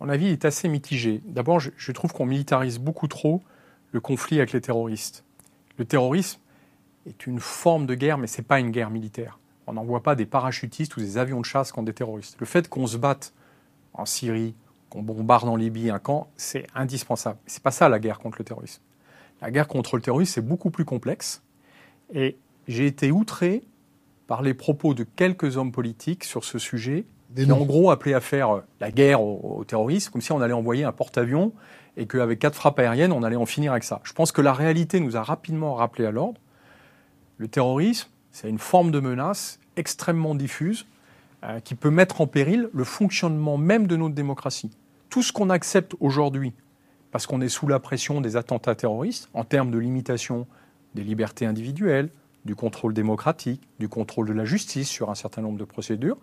[0.00, 1.20] mon avis est assez mitigé.
[1.26, 3.42] D'abord, je, trouve qu'on militarise beaucoup trop
[3.92, 5.24] le conflit avec les terroristes.
[5.76, 6.40] Le terrorisme
[7.06, 9.38] est une forme de guerre, mais c'est pas une guerre militaire.
[9.66, 12.36] On n'envoie pas des parachutistes ou des avions de chasse contre des terroristes.
[12.38, 13.34] Le fait qu'on se batte
[13.92, 14.54] en Syrie,
[14.88, 17.38] qu'on bombarde en Libye un camp, c'est indispensable.
[17.46, 18.82] C'est pas ça la guerre contre le terrorisme.
[19.40, 21.42] La guerre contre le terrorisme, c'est beaucoup plus complexe.
[22.14, 23.62] Et j'ai été outré
[24.26, 28.14] par les propos de quelques hommes politiques sur ce sujet Des qui en gros appelé
[28.14, 31.52] à faire euh, la guerre aux, aux terroristes, comme si on allait envoyer un porte-avions
[31.96, 34.00] et qu'avec quatre frappes aériennes, on allait en finir avec ça.
[34.04, 36.40] Je pense que la réalité nous a rapidement rappelé à l'ordre.
[37.36, 40.86] Le terrorisme, c'est une forme de menace extrêmement diffuse
[41.44, 44.70] euh, qui peut mettre en péril le fonctionnement même de notre démocratie.
[45.10, 46.52] Tout ce qu'on accepte aujourd'hui,
[47.10, 50.46] parce qu'on est sous la pression des attentats terroristes, en termes de limitation
[50.94, 52.10] des libertés individuelles,
[52.44, 56.18] du contrôle démocratique, du contrôle de la justice sur un certain nombre de procédures,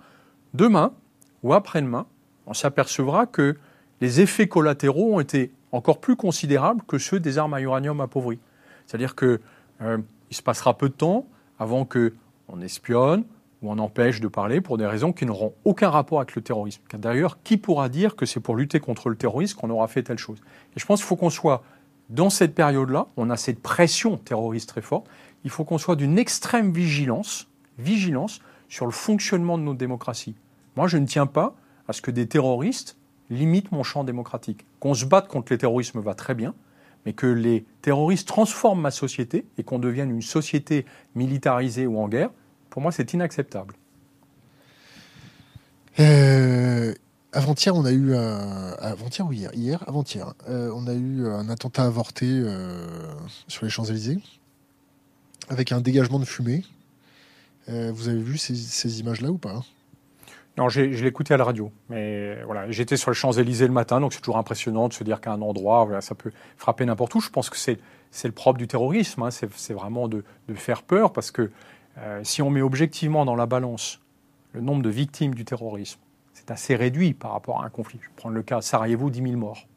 [0.56, 0.94] demain
[1.44, 2.06] ou après-demain,
[2.48, 3.58] on s'apercevra que
[4.02, 8.40] les effets collatéraux ont été encore plus considérables que ceux des armes à uranium appauvries.
[8.86, 9.42] C'est-à-dire que
[9.82, 9.98] euh,
[10.32, 11.26] se passera peu de temps
[11.60, 12.14] avant que
[12.48, 13.24] on espionne
[13.62, 16.82] ou on empêche de parler pour des raisons qui n'auront aucun rapport avec le terrorisme.
[16.94, 20.18] D'ailleurs, qui pourra dire que c'est pour lutter contre le terrorisme qu'on aura fait telle
[20.18, 20.40] chose?
[20.76, 21.64] Et je pense qu'il faut qu'on soit
[22.10, 25.08] dans cette période-là, on a cette pression terroriste très forte,
[25.44, 27.48] il faut qu'on soit d'une extrême vigilance,
[27.80, 28.40] vigilance
[28.70, 30.36] sur le fonctionnement de notre démocratie.
[30.76, 31.56] Moi, je ne tiens pas
[31.88, 32.98] à ce que des terroristes
[33.30, 34.66] limitent mon champ démocratique.
[34.80, 36.54] Qu'on se batte contre les terrorismes va très bien,
[37.06, 42.08] mais que les terroristes transforment ma société et qu'on devienne une société militarisée ou en
[42.08, 42.32] guerre,
[42.70, 43.76] pour moi, c'est inacceptable.
[46.00, 46.94] Euh,
[47.32, 48.74] avant-hier, on a eu un...
[48.80, 49.52] Avant-hier ou hier?
[49.54, 50.34] Hier, avant-hier.
[50.50, 53.08] euh, on a eu un attentat avorté euh,
[53.48, 54.20] sur les Champs-Élysées
[55.48, 56.64] avec un dégagement de fumée.
[57.68, 59.64] Vous avez vu ces images-là ou pas?
[60.58, 64.14] Non, je écouté à la radio, mais voilà, j'étais sur les Champs-Élysées le matin, donc
[64.14, 67.20] c'est toujours impressionnant de se dire qu'à un endroit, ça peut frapper n'importe où.
[67.20, 67.78] Je pense que c'est
[68.24, 70.24] le propre du terrorisme, hein, c'est vraiment de,
[70.56, 71.52] faire peur, parce que
[71.98, 74.00] euh, si on met objectivement dans la balance
[74.54, 76.00] le nombre de victimes du terrorisme,
[76.34, 78.00] c'est assez réduit par rapport à un conflit.
[78.02, 79.68] Je vais prendre le cas Sarajevo, 10 000 morts.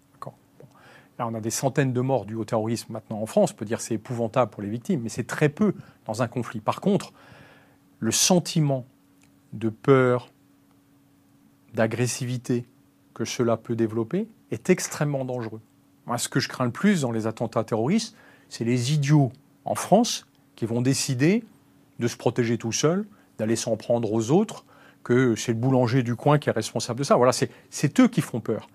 [1.19, 3.51] Là, on a des centaines de morts dus au terrorisme maintenant en France.
[3.53, 5.75] On peut dire c'est épouvantable pour les victimes, mais c'est très peu
[6.07, 6.61] dans un conflit.
[6.61, 7.13] Par contre,
[7.99, 8.87] le sentiment
[9.53, 10.29] de peur,
[11.75, 12.65] d'agressivité
[13.15, 15.61] que cela peut développer est extrêmement dangereux.
[16.07, 18.17] Moi, ce que je crains le plus dans les attentats terroristes,
[18.49, 19.33] c'est les idiots
[19.65, 21.45] en France qui vont décider
[21.99, 23.07] de se protéger tout seuls,
[23.39, 24.65] d'aller s'en prendre aux autres,
[25.05, 27.17] que c'est le boulanger du coin qui est responsable de ça.
[27.17, 28.69] Voilà, c'est eux qui font peur.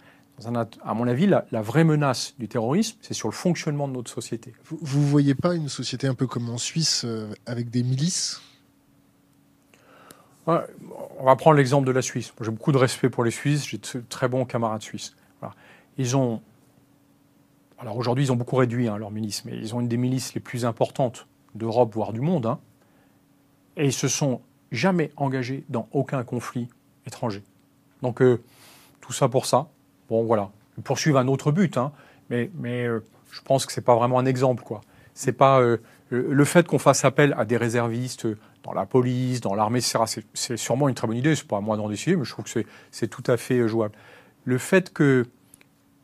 [0.84, 4.54] À mon avis, la, vraie menace du terrorisme, c'est sur le fonctionnement de notre société.
[4.66, 8.42] Vous, vous voyez pas une société un peu comme en Suisse euh, avec des milices?
[10.46, 12.34] On va prendre l'exemple de la Suisse.
[12.42, 15.16] J'ai beaucoup de respect pour les Suisses, j'ai de très bons camarades suisses.
[15.98, 16.42] Ils ont.
[17.80, 20.34] Alors aujourd'hui, ils ont beaucoup réduit hein, leur milice, mais ils ont une des milices
[20.34, 22.46] les plus importantes d'Europe, voire du monde.
[22.46, 22.60] hein.
[23.78, 24.42] et ils se sont
[24.72, 26.68] jamais engagés dans aucun conflit
[27.06, 27.44] étranger.
[28.02, 28.42] Donc, euh,
[29.02, 29.68] tout ça pour ça.
[30.10, 30.50] Bon, voilà.
[30.78, 31.92] Ils poursuivent un autre but, hein,
[32.30, 34.82] mais, euh, je pense que c'est pas vraiment un exemple, quoi.
[35.14, 35.78] C'est pas euh,
[36.10, 38.28] le fait qu'on fasse appel à des réservistes
[38.64, 40.24] dans la police, dans l'armée, etc.
[40.34, 41.36] C'est, sûrement une très bonne idée.
[41.36, 43.60] C'est pas à moi d'en décider, mais je trouve que c'est, c'est tout à fait
[43.60, 43.94] euh, jouable.
[44.46, 45.26] Le fait que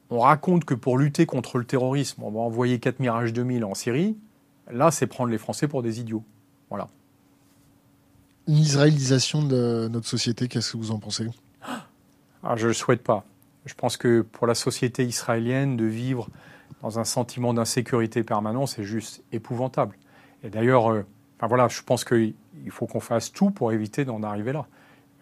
[0.09, 3.75] on raconte que pour lutter contre le terrorisme, on va envoyer 4 Mirage 2000 en
[3.75, 4.17] Syrie,
[4.71, 6.23] là, c'est prendre les Français pour des idiots.
[6.69, 6.87] Voilà.
[8.47, 11.27] Une israélisation de notre société, qu'est-ce que vous en pensez?
[11.61, 13.25] Ah, Je ne le souhaite pas.
[13.65, 16.29] Je pense que pour la société israélienne, de vivre
[16.81, 19.95] dans un sentiment d'insécurité permanent, c'est juste épouvantable.
[20.43, 21.05] Et d'ailleurs, euh,
[21.39, 22.35] enfin voilà, je pense qu'il
[22.69, 24.67] faut qu'on fasse tout pour éviter d'en arriver là.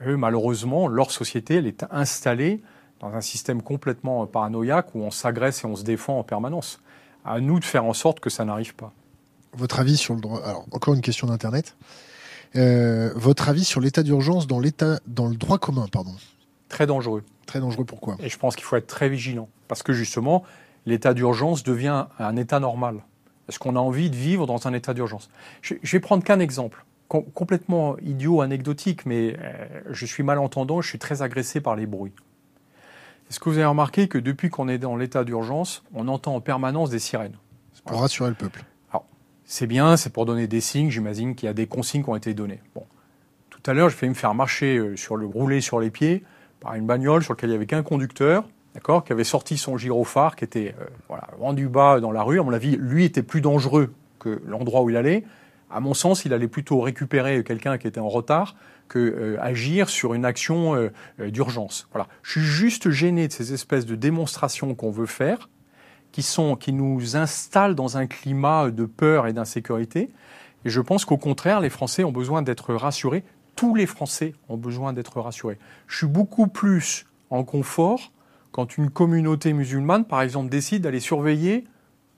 [0.06, 2.62] Eux, malheureusement, leur société, elle est installée
[3.00, 6.82] dans un système complètement paranoïaque où on s'agresse et on se défend en permanence.
[7.26, 8.94] À nous de faire en sorte que ça n'arrive pas.
[9.54, 11.76] Votre avis sur le droit Alors, encore une question d'Internet.
[12.56, 14.62] Euh, votre avis sur l'état d'urgence dans,
[15.08, 16.16] dans le droit commun, pardon
[16.70, 17.24] Très dangereux.
[17.46, 18.18] Très dangereux, pourquoi?
[18.20, 19.50] Et je pense qu'il faut être très vigilant.
[19.68, 20.44] Parce que justement,
[20.86, 23.02] l'état d'urgence devient un état normal.
[23.48, 25.30] Est-ce qu'on a envie de vivre dans un état d'urgence
[25.62, 31.00] je, vais prendre qu'un exemple, complètement idiot, anecdotique, mais euh, je suis malentendant, je suis
[31.00, 32.14] très agressé par les bruits.
[33.30, 36.42] Est-ce que vous avez remarqué que depuis qu'on est dans l'état d'urgence, on entend en
[36.42, 37.38] permanence des sirènes?
[37.86, 38.64] Pour rassurer le peuple.
[39.46, 42.16] c'est bien, c'est pour donner des signes, j'imagine qu'il y a des consignes qui ont
[42.16, 42.60] été données.
[42.76, 42.86] Bon.
[43.50, 46.24] Tout à l'heure, je vais me faire marcher euh, sur le roulé sur les pieds
[46.60, 48.46] par une bagnole sur laquelle il n'y avait qu'un conducteur,
[48.78, 52.40] d'accord, qui avait sorti son gyrophare, qui était euh, voilà, rendu bas dans la rue.
[52.40, 55.24] À mon avis, lui était plus dangereux que l'endroit où il allait.
[55.72, 58.56] À mon sens, il allait plutôt récupérer quelqu'un qui était en retard
[58.88, 60.92] que euh, agir sur une action euh,
[61.32, 61.88] d'urgence.
[61.92, 62.08] Voilà.
[62.22, 65.50] Je suis juste gêné de ces espèces de démonstrations qu'on veut faire,
[66.12, 70.12] qui, sont, qui nous installent dans un climat de peur et d'insécurité.
[70.66, 73.24] Et je pense qu'au contraire, les Français ont besoin d'être rassurés.
[73.56, 75.58] Tous les Français ont besoin d'être rassurés.
[75.88, 78.12] Je suis beaucoup plus en confort
[78.58, 81.66] quand une communauté musulmane, par exemple, décide d'aller surveiller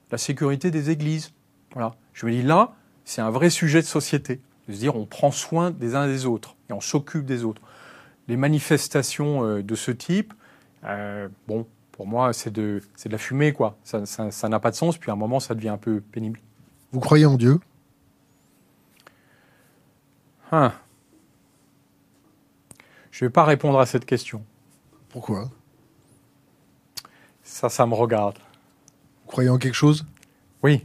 [0.09, 1.33] la sécurité des églises.
[1.73, 1.95] Voilà.
[2.13, 4.39] Je me dis là, c'est un vrai sujet de société.
[4.69, 7.61] De se dire, on prend soin des uns des autres et on s'occupe des autres.
[8.29, 10.33] Les manifestations euh, de ce type,
[10.85, 13.77] euh, bon, pour moi, c'est de, de la fumée, quoi.
[13.83, 16.39] Ça n'a pas de sens, puis à un moment, ça devient un peu pénible.
[16.93, 17.59] Vous croyez en Dieu?
[20.53, 20.71] Hein.
[23.11, 24.45] Je ne vais pas répondre à cette question.
[25.09, 25.49] Pourquoi?
[27.59, 28.37] Ça, ça me regarde.
[28.37, 30.05] Vous croyez en quelque chose?
[30.63, 30.81] Oui,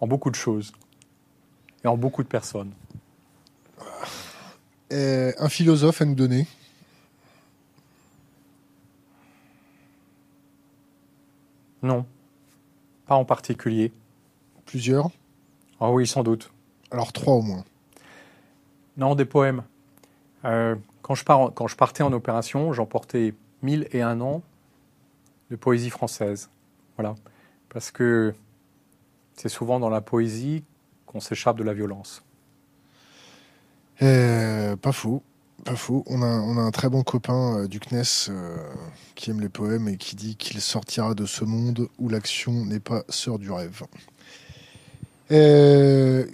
[0.00, 0.72] en beaucoup de choses.
[1.82, 2.70] Et en beaucoup de personnes.
[4.92, 6.46] Euh, un philosophe à nous donner?
[11.82, 12.06] Non,
[13.06, 13.92] pas en particulier.
[14.66, 15.10] Plusieurs?
[15.80, 16.52] Ah oui, sans doute.
[16.92, 17.64] Alors trois au moins.
[18.96, 19.64] Non, des poèmes.
[20.44, 24.42] Euh, quand, je pars quand je partais en opération, j'emportais mille et un ans
[25.50, 26.50] de poésie française.
[26.96, 27.14] Voilà.
[27.68, 28.34] Parce que
[29.34, 30.64] c'est souvent dans la poésie
[31.06, 32.22] qu'on s'échappe de la violence.
[34.02, 35.22] Euh, pas faux.
[35.64, 36.04] Pas faux.
[36.06, 38.56] On a, on a un très bon copain euh, du CNES euh,
[39.14, 42.80] qui aime les poèmes et qui dit qu'il sortira de ce monde où l'action n'est
[42.80, 43.82] pas sœur du rêve.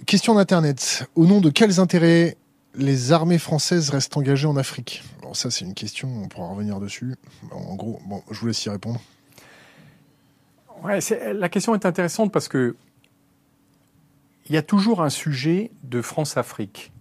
[0.05, 1.07] question d'Internet.
[1.15, 2.37] Au nom de quels intérêts
[2.75, 5.03] les armées françaises restent engagées en Afrique?
[5.25, 7.15] Alors ça, c'est une question, on pourra revenir dessus.
[7.49, 9.01] En gros, bon, je vous laisse y répondre.
[10.83, 10.99] Ouais,
[11.33, 12.75] la question est intéressante parce que
[14.45, 16.91] il y a toujours un sujet de France-Afrique.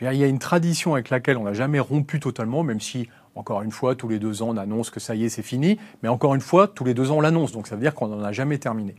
[0.00, 3.62] Il y a une tradition avec laquelle on n'a jamais rompu totalement, même si, encore
[3.62, 5.78] une fois, tous les deux ans, on annonce que ça y est, c'est fini.
[6.02, 7.52] Mais encore une fois, tous les deux ans, on l'annonce.
[7.52, 8.96] Donc ça veut dire qu'on n'en a jamais terminé.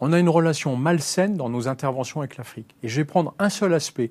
[0.00, 2.76] On a une relation malsaine dans nos interventions avec l'Afrique.
[2.82, 4.10] Et je vais prendre un seul aspect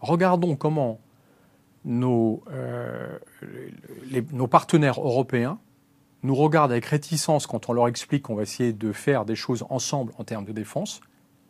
[0.00, 1.00] regardons comment
[1.88, 3.18] nos, euh,
[4.32, 5.58] nos partenaires européens
[6.22, 9.64] nous regardent avec réticence quand on leur explique qu'on va essayer de faire des choses
[9.70, 11.00] ensemble en termes de défense,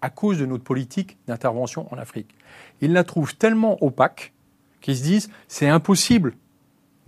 [0.00, 2.34] à cause de notre politique d'intervention en Afrique.
[2.80, 4.32] Ils la trouvent tellement opaque
[4.80, 6.36] qu'ils se disent c'est impossible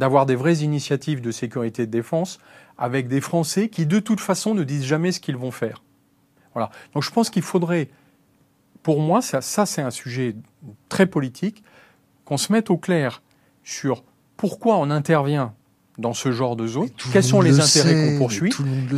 [0.00, 2.40] d'avoir des vraies initiatives de sécurité et de défense
[2.78, 5.84] avec des Français qui de toute façon ne disent jamais ce qu'ils vont faire.
[6.54, 6.70] Voilà.
[6.94, 7.90] Donc je pense qu'il faudrait
[8.82, 10.34] pour moi, ça, c'est un sujet
[10.88, 11.62] très politique,
[12.30, 13.22] qu'on se mette au clair
[13.64, 14.04] sur
[14.36, 15.52] pourquoi on intervient
[15.98, 18.52] dans ce genre de zone, quels sont les intérêts qu'on poursuit,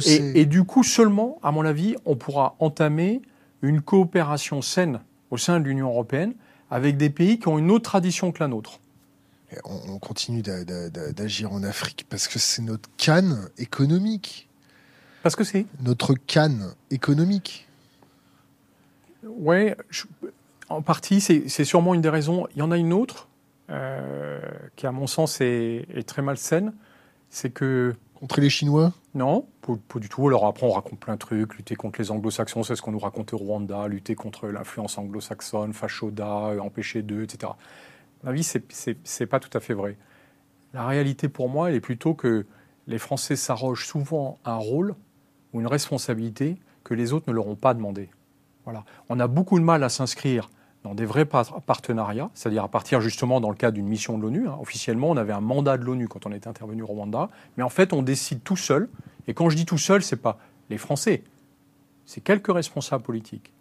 [0.04, 3.22] et, et, du coup seulement, à mon avis, on pourra entamer
[3.62, 6.34] une coopération saine au sein de l'Union européenne
[6.70, 8.80] avec des pays qui ont une autre tradition que la nôtre.
[9.64, 14.50] On continue d'agir en Afrique parce que c'est notre canne économique.
[15.22, 17.66] Parce que c'est Notre canne économique.
[19.24, 19.70] Oui,
[20.72, 22.46] en partie, c'est sûrement une des raisons.
[22.54, 23.28] Il y en a une autre
[23.70, 24.40] euh,
[24.76, 26.72] qui, à mon sens, est, très malsaine.
[27.28, 27.94] C'est que.
[28.14, 28.92] Contre les Chinois?
[29.14, 30.28] Non, pas, du tout.
[30.28, 31.56] Alors après, on raconte plein de trucs.
[31.56, 33.88] Lutter contre les anglo-saxons, c'est ce qu'on nous racontait au Rwanda.
[33.88, 37.52] Lutter contre l'influence anglo-saxonne, Fachoda, empêcher d'eux, etc.
[38.22, 39.96] Ma vie, c'est pas tout à fait vrai.
[40.72, 42.46] La réalité pour moi, elle est plutôt que
[42.86, 44.94] les Français s'arrogent souvent un rôle
[45.52, 48.08] ou une responsabilité que les autres ne leur ont pas demandé.
[48.64, 48.84] Voilà.
[49.08, 50.48] On a beaucoup de mal à s'inscrire
[50.84, 54.48] dans des vrais partenariats, c'est-à-dire à partir justement dans le cadre d'une mission de l'ONU.
[54.48, 54.56] Hein.
[54.60, 57.68] Officiellement, on avait un mandat de l'ONU quand on était intervenu au Rwanda, mais en
[57.68, 58.88] fait, on décide tout seul.
[59.28, 60.38] Et quand je dis tout seul, c'est pas
[60.70, 61.22] les Français,
[62.04, 63.52] c'est quelques responsables politiques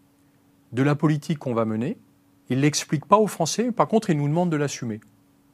[0.72, 1.98] de la politique qu'on va mener.
[2.50, 5.00] Ils l'expliquent pas aux Français, par contre, ils nous demandent de l'assumer.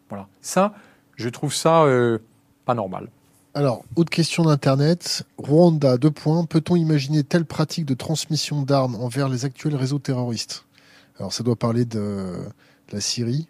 [0.09, 0.28] Voilà.
[0.41, 0.74] Ça,
[1.15, 2.20] je trouve ça euh,
[2.65, 3.09] pas normal.
[3.53, 5.24] Alors, autre question d'Internet.
[5.39, 6.45] Rwanda, deux points.
[6.45, 10.66] Peut-on imaginer telle pratique de transmission d'armes envers les actuels réseaux terroristes?
[11.20, 12.43] Alors, ça doit parler de,
[12.91, 13.47] la Syrie.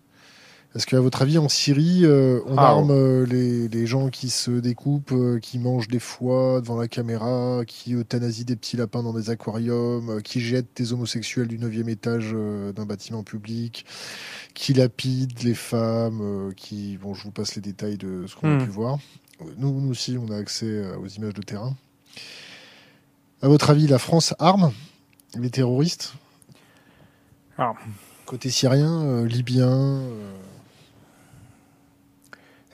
[0.76, 4.52] Est-ce qu'à votre avis, en Syrie, euh, on ah, arme euh, les, gens qui se
[4.52, 9.14] découpent, euh, qui mangent des foies devant la caméra, qui euthanasient des petits lapins dans
[9.14, 12.36] des aquariums, qui jettent des homosexuels du 9e étage
[12.76, 13.86] d'un bâtiment public,
[14.54, 16.98] qui lapident les femmes, qui...
[16.98, 18.66] Bon, je vous passe les détails de ce qu'on a hmm.
[18.66, 19.00] pu voir.
[19.58, 21.76] Nous, nous aussi, on a accès aux images de terrain.
[23.42, 24.72] À votre avis, la France arme
[25.36, 26.14] les terroristes?
[27.58, 27.74] Ah.
[28.26, 30.02] Côté syrien, libyen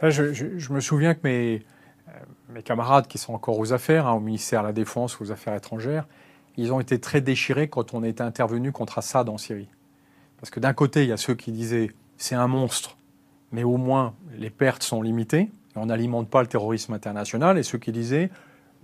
[0.09, 1.65] je, me souviens que mes,
[2.09, 2.11] euh,
[2.49, 5.55] mes, camarades qui sont encore aux affaires, hein, au ministère de la Défense, aux affaires
[5.55, 6.07] étrangères,
[6.57, 9.69] ils ont été très déchirés quand on était intervenu contre Assad en Syrie.
[10.39, 12.97] Parce que d'un côté, il y a ceux qui disaient c'est un monstre,
[13.51, 17.63] mais au moins les pertes sont limitées, et on n'alimente pas le terrorisme international, et
[17.63, 18.29] ceux qui disaient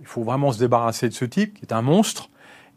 [0.00, 2.30] il faut vraiment se débarrasser de ce type, qui est un monstre,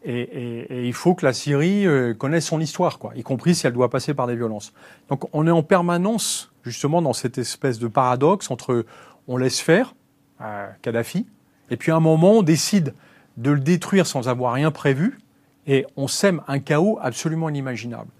[0.04, 3.72] et, il faut que la Syrie euh, connaisse son histoire, quoi, y compris si elle
[3.72, 4.72] doit passer par des violences.
[5.08, 8.84] Donc on est en permanence justement dans cette espèce de paradoxe entre
[9.28, 9.94] on laisse faire
[10.38, 11.26] à Kadhafi,
[11.70, 12.94] et puis à un moment on décide
[13.36, 15.18] de le détruire sans avoir rien prévu,
[15.66, 18.10] et on sème un chaos absolument inimaginable.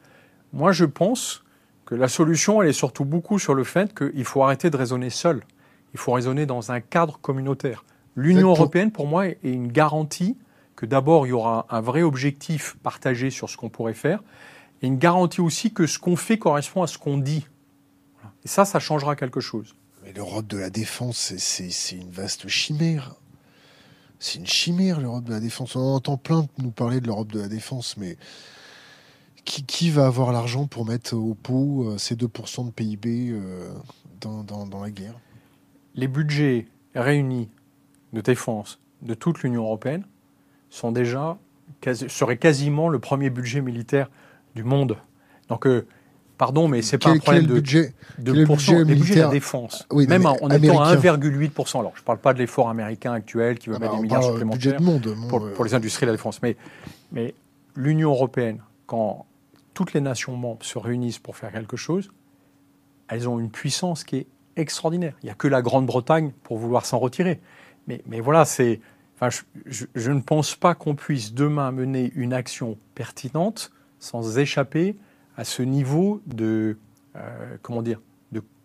[0.52, 1.44] Moi je pense
[1.84, 5.10] que la solution, elle est surtout beaucoup sur le fait qu'il faut arrêter de raisonner
[5.10, 5.42] seul.
[5.92, 7.84] Il faut raisonner dans un cadre communautaire.
[8.16, 10.36] L'Union européenne, pour moi, est une garantie
[10.84, 14.22] que d'abord, il y aura un vrai objectif partagé sur ce qu'on pourrait faire,
[14.82, 17.46] et une garantie aussi que ce qu'on fait correspond à ce qu'on dit.
[18.44, 19.74] Et ça, ça changera quelque chose.
[20.04, 23.14] Mais l'Europe de la défense, c'est une vaste chimère.
[24.18, 25.76] C'est une chimère, l'Europe de la défense.
[25.76, 28.16] On entend plein nous parler de l'Europe de la défense, mais
[29.44, 33.72] qui, va avoir l'argent pour mettre au pot euh, ces 2% de PIB euh,
[34.20, 35.18] dans, la guerre?
[35.94, 37.50] Les budgets réunis
[38.12, 40.04] de défense de toute l'Union européenne
[40.74, 41.38] sont déjà,
[42.08, 44.10] seraient quasiment le premier budget militaire
[44.54, 44.96] du monde.
[45.48, 45.86] Donc, euh,
[46.36, 49.86] Pardon, mais c'est pas un problème de budget, de budget budgets de la défense.
[49.92, 51.78] Même en étant à 1,8%.
[51.78, 54.02] Alors, je ne parle pas de l'effort américain actuel qui va ah mettre bah, des
[54.02, 56.42] milliards supplémentaires monde, pour, pour, les industries de la défense.
[56.42, 56.56] Mais,
[57.12, 57.34] mais
[57.76, 59.26] l'Union européenne, quand
[59.74, 62.10] toutes les nations membres se réunissent pour faire quelque chose,
[63.06, 65.14] elles ont une puissance qui est extraordinaire.
[65.22, 67.40] Il n'y a que la Grande-Bretagne pour vouloir s'en retirer.
[67.86, 68.80] Mais, mais voilà, c'est.
[69.30, 74.96] Je, je ne pense pas qu'on puisse demain mener une action pertinente sans échapper
[75.36, 76.76] à ce niveau de,
[77.16, 78.00] euh, comment dire,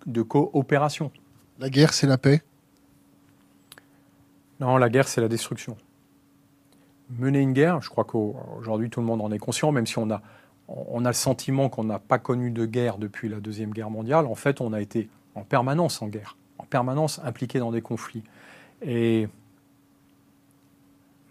[0.05, 1.11] de, coopération.
[1.59, 2.41] La guerre, c'est la paix?
[4.59, 5.77] Non, la guerre, c'est la destruction.
[7.17, 10.09] Mener une guerre, je crois qu'aujourd'hui tout le monde en est conscient, même si on
[10.09, 10.21] a,
[10.67, 14.25] on a le sentiment qu'on n'a pas connu de guerre depuis la Deuxième Guerre mondiale,
[14.25, 18.23] en fait on a été en permanence en guerre, en permanence impliqué dans des conflits.
[18.81, 19.27] Et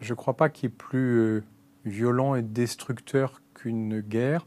[0.00, 1.44] je ne crois pas qu'il ait plus euh,
[1.84, 4.46] violent et destructeur qu'une guerre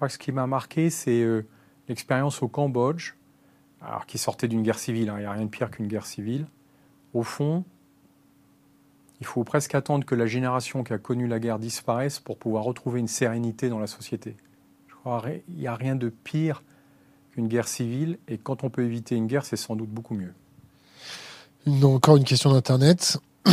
[0.00, 1.46] crois que ce qui m'a marqué, c'est euh,
[1.86, 3.12] l'expérience au Cambodge,
[3.82, 5.10] alors qui sortait d'une guerre civile.
[5.10, 6.46] Hein, il n'y a rien de pire qu'une guerre civile.
[7.12, 7.64] Au fond,
[9.20, 12.64] il faut presque attendre que la génération qui a connu la guerre disparaisse pour pouvoir
[12.64, 14.36] retrouver une sérénité dans la société.
[14.88, 16.62] Je crois qu'il n'y a rien de pire
[17.32, 20.32] qu'une guerre civile, et quand on peut éviter une guerre, c'est sans doute beaucoup mieux.
[21.82, 23.18] encore une question d'Internet.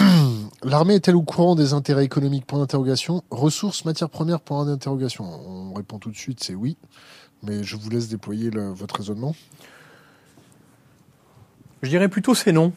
[0.63, 3.23] L'armée est-elle au courant des intérêts économiques Point d'interrogation.
[3.29, 5.25] Ressources, matières premières Point d'interrogation.
[5.25, 6.77] On répond tout de suite, c'est oui.
[7.43, 9.35] Mais je vous laisse déployer votre raisonnement.
[11.83, 12.73] Je dirais plutôt c'est non.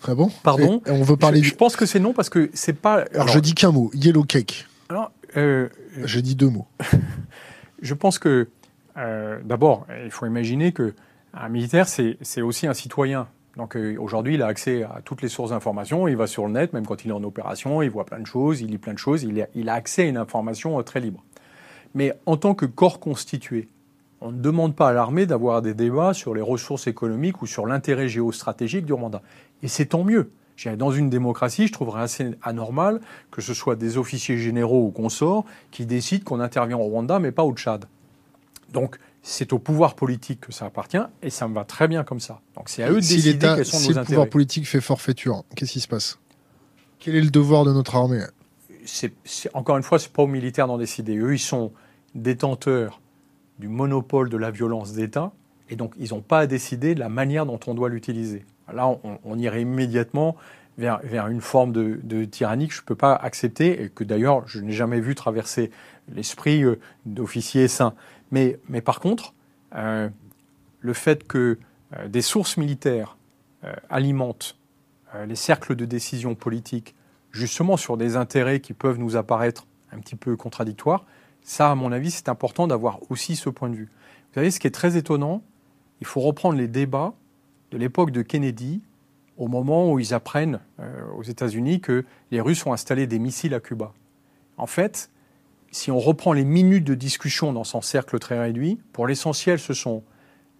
[0.00, 0.30] Très bon?
[0.42, 0.82] Pardon?
[0.86, 1.42] on veut parler.
[1.42, 3.04] Je, pense que c'est non parce que c'est pas.
[3.14, 3.90] Alors, je dis qu'un mot.
[3.94, 4.66] Yellow cake.
[4.88, 5.68] Alors, euh,
[6.04, 6.66] je dis deux mots.
[7.82, 8.48] je pense que
[8.96, 10.94] euh, d'abord, il faut imaginer que
[11.34, 13.26] un militaire, c'est aussi un citoyen.
[13.56, 16.52] Donc euh, aujourd'hui, il a accès à toutes les sources d'informations, il va sur le
[16.52, 18.94] net, même quand il est en opération, il voit plein de choses, il lit plein
[18.94, 21.22] de choses, il a, accès à une information euh, très libre.
[21.94, 23.68] Mais en tant que corps constitué,
[24.22, 27.66] on ne demande pas à l'armée d'avoir des débats sur les ressources économiques ou sur
[27.66, 29.20] l'intérêt géostratégique du Rwanda.
[29.62, 30.30] Et c'est tant mieux.
[30.78, 33.00] Dans une démocratie, je trouverais assez anormal
[33.32, 37.32] que ce soit des officiers généraux ou consorts qui décident qu'on intervient au Rwanda, mais
[37.32, 37.86] pas au Tchad.
[38.72, 42.20] Donc, c'est au pouvoir politique que ça appartient et ça me va très bien comme
[42.20, 42.40] ça.
[42.56, 43.92] Donc c'est à eux de décider quels sont nos intérêts.
[43.92, 46.18] Si le pouvoir politique fait forfaiture, qu'est-ce qui se passe?
[46.98, 48.22] Quel est le devoir de notre armée?
[49.54, 51.16] Encore une fois, ce n'est pas aux militaires d'en décider.
[51.16, 51.72] Eux, ils sont
[52.14, 53.00] détenteurs
[53.58, 55.32] du monopole de la violence d'État,
[55.70, 58.44] et donc ils n'ont pas à décider de la manière dont on doit l'utiliser.
[58.72, 58.88] Là,
[59.24, 60.36] on, irait immédiatement
[60.78, 64.46] vers, vers une forme de, tyrannie que je ne peux pas accepter, et que d'ailleurs
[64.46, 65.70] je n'ai jamais vu traverser
[66.12, 67.94] l'esprit euh, d'officiers sains.
[68.32, 69.34] Mais, par contre,
[69.74, 70.08] euh,
[70.80, 71.58] le fait que
[71.96, 73.16] euh, des sources militaires
[73.90, 74.58] alimentent
[75.24, 76.96] les cercles de décision politique
[77.30, 81.04] justement sur des intérêts qui peuvent nous apparaître un petit peu contradictoires,
[81.42, 83.84] ça, à mon avis, c'est important d'avoir aussi ce point de vue.
[83.84, 85.42] Vous savez, ce qui est très étonnant,
[86.00, 87.14] il faut reprendre les débats
[87.70, 88.82] de l'époque de Kennedy,
[89.36, 93.54] au moment où ils apprennent euh, aux États-Unis que les Russes ont installé des missiles
[93.54, 93.92] à Cuba.
[94.56, 95.10] En fait,
[95.72, 99.74] si on reprend les minutes de discussion dans son cercle très réduit, pour l'essentiel, ce
[99.74, 100.04] sont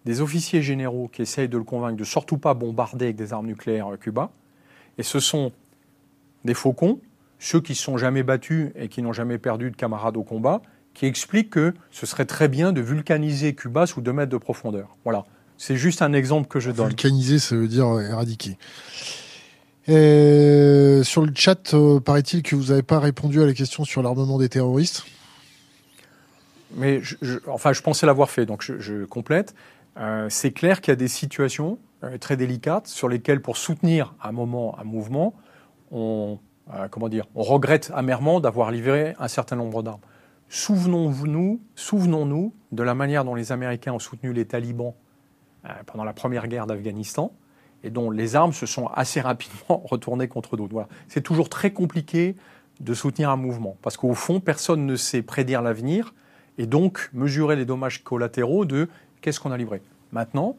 [0.05, 3.45] des officiers généraux qui essayent de le convaincre de surtout pas bombarder avec des armes
[3.45, 4.31] nucléaires à Cuba,
[4.97, 5.51] et ce sont
[6.43, 6.99] des faucons,
[7.39, 10.23] ceux qui ne se sont jamais battus et qui n'ont jamais perdu de camarades au
[10.23, 10.61] combat,
[10.93, 14.97] qui expliquent que ce serait très bien de vulcaniser Cuba sous 2 mètres de profondeur.
[15.03, 15.25] Voilà.
[15.57, 16.87] C'est juste un exemple que je donne.
[16.87, 18.57] Vulcaniser, ça veut dire éradiquer.
[19.85, 24.37] Sur le chat, euh, paraît-il que vous n'avez pas répondu à la question sur l'armement
[24.37, 25.03] des terroristes.
[26.75, 29.53] Mais je, enfin, je pensais l'avoir fait, donc je, complète.
[29.97, 34.15] Euh, c'est clair qu'il y a des situations euh, très délicates sur lesquelles, pour soutenir
[34.23, 35.35] un moment, un mouvement,
[35.91, 36.39] on,
[36.89, 40.01] comment dire, on regrette amèrement d'avoir livré un certain nombre d'armes.
[40.49, 44.93] Souvenons-nous souvenons de la manière dont les Américains ont soutenu les talibans
[45.85, 47.31] pendant la première guerre d'Afghanistan
[47.83, 50.73] et dont les armes se sont assez rapidement retournées contre d'autres.
[50.73, 50.89] Voilà.
[51.07, 52.35] C'est toujours très compliqué
[52.79, 56.13] de soutenir un mouvement parce qu'au fond, personne ne sait prédire l'avenir
[56.57, 58.89] et donc mesurer les dommages collatéraux de
[59.21, 59.81] qu'est-ce qu'on a livré.
[60.11, 60.57] Maintenant,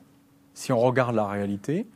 [0.55, 1.87] si on regarde la réalité,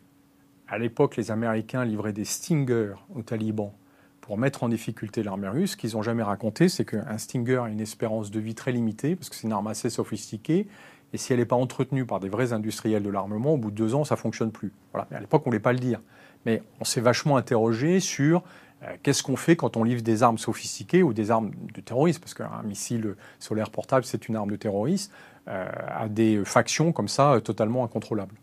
[0.69, 3.73] à l'époque, les Américains livraient des Stingers aux talibans
[4.21, 5.73] pour mettre en difficulté l'armée russe.
[5.73, 9.17] Ce qu'ils n'ont jamais raconté, c'est qu'un Stinger a une espérance de vie très limitée,
[9.17, 10.69] parce que c'est une arme assez sophistiquée,
[11.13, 13.77] et si elle n'est pas entretenue par des vrais industriels de l'armement, au bout de
[13.77, 14.73] deux ans, ça ne fonctionne plus.
[14.93, 15.07] Voilà.
[15.11, 16.01] Mais à l'époque, on ne voulait pas le dire.
[16.45, 18.43] Mais on s'est vachement interrogé sur
[18.83, 22.21] euh, qu'est-ce qu'on fait quand on livre des armes sophistiquées ou des armes de terrorisme,
[22.21, 25.11] parce qu'un missile solaire portable, c'est une arme de terroriste,
[25.49, 28.35] euh, à des factions comme ça euh, totalement incontrôlables.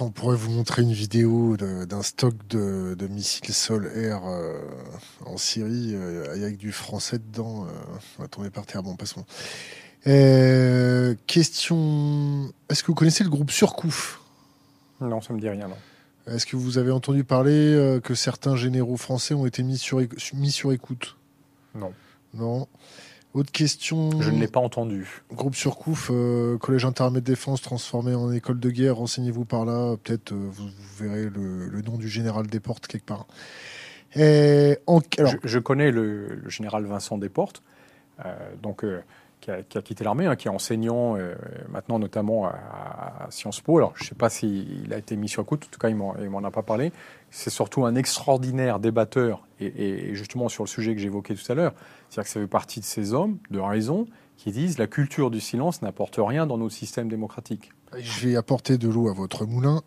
[0.00, 4.22] On pourrait vous montrer une vidéo d'un stock de, missiles sol-air
[5.26, 7.66] en Syrie avec du français dedans.
[8.16, 8.84] On va tomber par terre.
[8.84, 9.26] Bon, passons.
[11.26, 14.20] Question est-ce que vous connaissez le groupe Surcouf?
[15.00, 15.68] Non, ça me dit rien.
[16.26, 20.00] Est-ce que vous avez entendu parler que certains généraux français ont été mis sur,
[20.34, 21.16] mis sur écoute?
[21.74, 21.92] Non.
[22.34, 22.68] Non.
[23.34, 24.20] Autre question.
[24.20, 25.22] Je ne l'ai pas entendu.
[25.32, 28.96] Groupe Surcouf, euh, collège interarmé de défense transformé en école de guerre.
[28.96, 29.96] Renseignez-vous par là.
[30.02, 33.26] Peut-être euh, vous, verrez le, nom du général Desportes quelque part.
[34.14, 34.78] Et
[35.44, 37.62] je, connais le, général Vincent Desportes.
[38.26, 38.84] Euh, donc
[39.42, 41.34] qui a, quitté l'armée, hein, qui est enseignant euh,
[41.68, 43.78] maintenant notamment à, Sciences Po.
[43.78, 45.96] Alors je ne sais pas s'il a été mis sur écoute, en tout cas il
[45.96, 46.92] ne m'en a pas parlé.
[47.30, 51.72] C'est surtout un extraordinaire débatteur, et, justement sur le sujet que j'évoquais tout à l'heure,
[52.08, 55.40] c'est-à-dire que ça fait partie de ces hommes de raison qui disent la culture du
[55.40, 57.70] silence n'apporte rien dans notre système démocratique.
[57.98, 59.82] Je vais apporter de l'eau à votre moulin.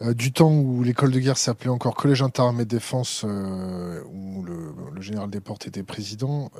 [0.00, 4.44] Euh, du temps où l'école de guerre s'appelait encore Collège interarmé de défense, euh, où
[4.44, 6.52] le, le, général Desportes était président,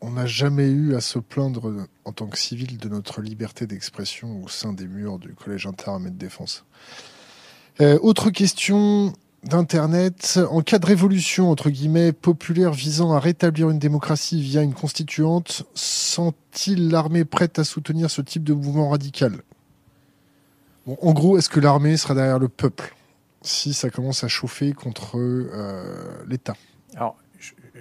[0.00, 4.42] on n'a jamais eu à se plaindre en tant que civil de notre liberté d'expression
[4.42, 6.64] au sein des murs du Collège interarmé de défense.
[7.80, 10.38] Euh, autre question d'Internet.
[10.50, 15.64] En cas de révolution, entre guillemets, populaire visant à rétablir une démocratie via une constituante,
[15.74, 19.42] sent-il l'armée prête à soutenir ce type de mouvement radical?
[20.86, 22.94] En gros, est-ce que l'armée sera derrière le peuple
[23.42, 26.54] si ça commence à chauffer contre euh, l'État?
[26.96, 27.16] Alors,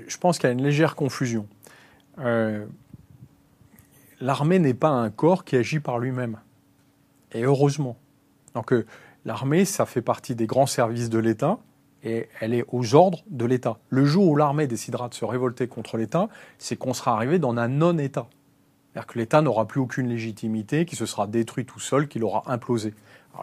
[0.07, 1.47] je pense qu'il y a une légère confusion.
[2.19, 2.65] Euh,
[4.19, 6.37] l'armée n'est pas un corps qui agit par lui-même.
[7.31, 7.97] Et heureusement.
[8.55, 8.85] Donc euh,
[9.25, 11.59] l'armée, ça fait partie des grands services de l'État
[12.03, 13.77] et elle est aux ordres de l'État.
[13.89, 17.55] Le jour où l'armée décidera de se révolter contre l'État, c'est qu'on sera arrivé dans
[17.57, 18.27] un non-État.
[18.91, 22.43] C'est-à-dire que l'État n'aura plus aucune légitimité, qui se sera détruit tout seul, qu'il aura
[22.47, 22.93] implosé.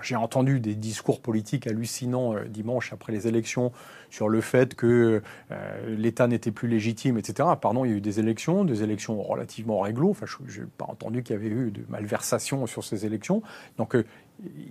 [0.03, 3.73] J'ai entendu des discours politiques hallucinants euh, dimanche après les élections
[4.17, 7.51] sur le fait que euh, l'État n'était plus légitime, etc.
[7.61, 10.09] Pardon, il y a eu des élections, des élections relativement réglo.
[10.09, 13.43] Enfin, je n'ai pas entendu qu'il y avait eu de malversation sur ces élections.
[13.77, 14.07] Donc, euh,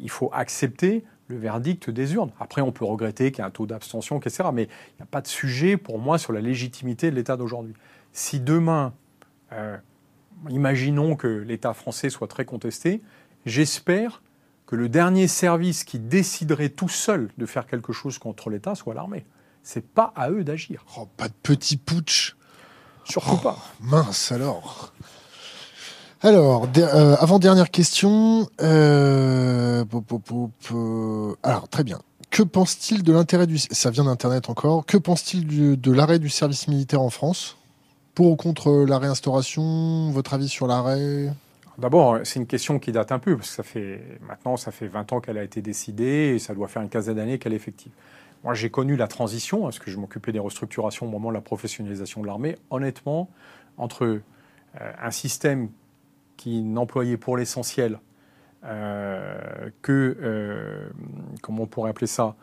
[0.02, 2.32] il faut accepter le verdict des urnes.
[2.39, 4.50] Après, on peut regretter qu'il y ait un taux d'abstention, etc.
[4.52, 7.76] Mais il n'y a pas de sujet pour moi sur la légitimité de l'État d'aujourd'hui.
[8.14, 8.93] Si demain,
[10.50, 13.02] imaginons que l'État français soit très contesté,
[13.46, 14.24] j'espère
[14.66, 18.96] que le dernier service qui déciderait tout seul de faire quelque chose contre l'État soit
[18.96, 19.26] l'armée.
[19.66, 20.86] C'est pas à eux d'agir.
[20.95, 22.36] Oh, pas de petit putsch.
[23.03, 23.57] Surtout pas.
[23.82, 24.93] Mince alors.
[26.22, 28.47] Alors, euh, avant dernière question.
[28.61, 29.84] Euh,
[31.41, 31.99] alors très bien.
[32.30, 34.86] Que pense-t-il de l'intérêt du ça vient d'internet encore.
[34.86, 37.57] Que pense-t-il de l'arrêt du service militaire en France?
[38.13, 40.11] Pour ou contre la réinstauration?
[40.11, 41.34] Votre avis sur l'arrêt?
[41.80, 44.88] D'abord, c'est une question qui date un peu, parce que ça fait maintenant, ça fait
[44.88, 47.57] 20 ans qu'elle a été décidée, et ça doit faire une quinzaine d'années qu'elle est
[47.57, 47.91] effective.
[48.46, 51.41] Moi, j'ai connu la transition, parce que je m'occupais des restructurations au moment de la
[51.41, 52.58] professionnalisation de l'armée.
[52.70, 53.28] Honnêtement,
[53.76, 54.20] entre euh,
[55.02, 55.70] un système
[56.38, 58.00] qui n'employait pour l'essentiel
[58.64, 60.89] euh, que, euh,
[61.41, 62.36] comment on pourrait appeler ça,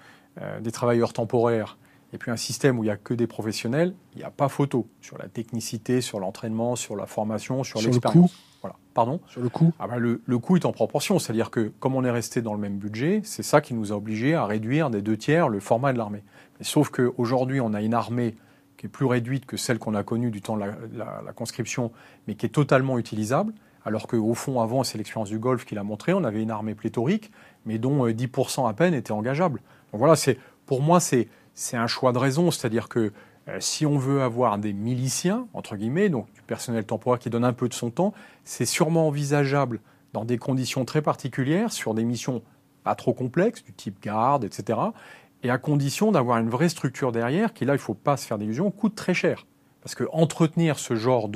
[0.60, 1.76] des travailleurs temporaires,
[2.12, 4.48] et puis un système où il n'y a que des professionnels, il n'y a pas
[4.48, 8.34] photo sur la technicité, sur l'entraînement, sur la formation, sur, l'expérience.
[8.62, 8.76] Voilà.
[8.94, 9.20] Pardon?
[9.26, 9.72] Sur le coût?
[9.78, 11.18] Ah ben, le, le, coût est en proportion.
[11.18, 13.96] C'est-à-dire que, comme on est resté dans le même budget, c'est ça qui nous a
[13.96, 16.22] obligés à réduire des deux tiers le format de l'armée.
[16.60, 18.36] Sauf qu'aujourd'hui, on a une armée
[18.76, 20.64] qui est plus réduite que celle qu'on a connue du temps de
[20.96, 21.92] la, la, conscription,
[22.26, 23.52] mais qui est totalement utilisable.
[23.84, 26.74] Alors qu'au fond, avant, c'est l'expérience du Golfe qui l'a montré, on avait une armée
[26.74, 27.32] pléthorique,
[27.66, 29.60] mais dont 10% euh, à peine étaient engageables.
[29.92, 32.50] Donc voilà, c'est, pour moi, c'est, c'est un choix de raison.
[32.50, 33.12] C'est-à-dire que
[33.58, 37.52] si on veut avoir des miliciens, entre guillemets, donc du personnel temporaire qui donne un
[37.52, 38.14] peu de son temps,
[38.44, 39.80] c'est sûrement envisageable
[40.12, 42.42] dans des conditions très particulières, sur des missions
[42.84, 44.78] pas trop complexes, du type garde, etc.,
[45.44, 48.26] et à condition d'avoir une vraie structure derrière, qui là, il ne faut pas se
[48.26, 49.44] faire d'illusions, coûte très cher.
[49.82, 51.28] Parce que entretenir ce genre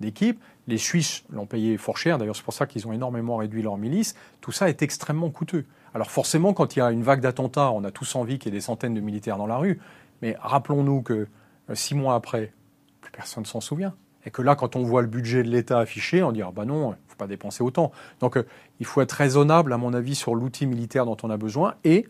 [0.00, 3.62] d'équipe, les Suisses l'ont payé fort cher, d'ailleurs c'est pour ça qu'ils ont énormément réduit
[3.62, 5.64] leur milice, tout ça est extrêmement coûteux.
[5.94, 8.54] Alors forcément, quand il y a une vague d'attentats, on a tous envie qu'il y
[8.54, 9.80] ait des centaines de militaires dans la rue,
[10.20, 11.28] mais rappelons-nous que euh,
[11.74, 12.52] six mois après,
[13.00, 13.94] plus personne s'en souvient.
[14.24, 16.64] Et que là, quand on voit le budget de l'État affiché, on dit ah bah
[16.64, 17.92] non, il ne faut pas dépenser autant.
[18.20, 18.44] Donc euh,
[18.80, 21.76] il faut être raisonnable, à mon avis, sur l'outil militaire dont on a besoin.
[21.84, 22.08] Et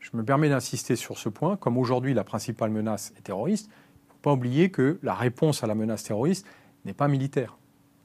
[0.00, 4.06] je me permets d'insister sur ce point, comme aujourd'hui la principale menace est terroriste, il
[4.06, 6.46] ne faut pas oublier que la réponse à la menace terroriste
[6.84, 7.58] n'est pas militaire.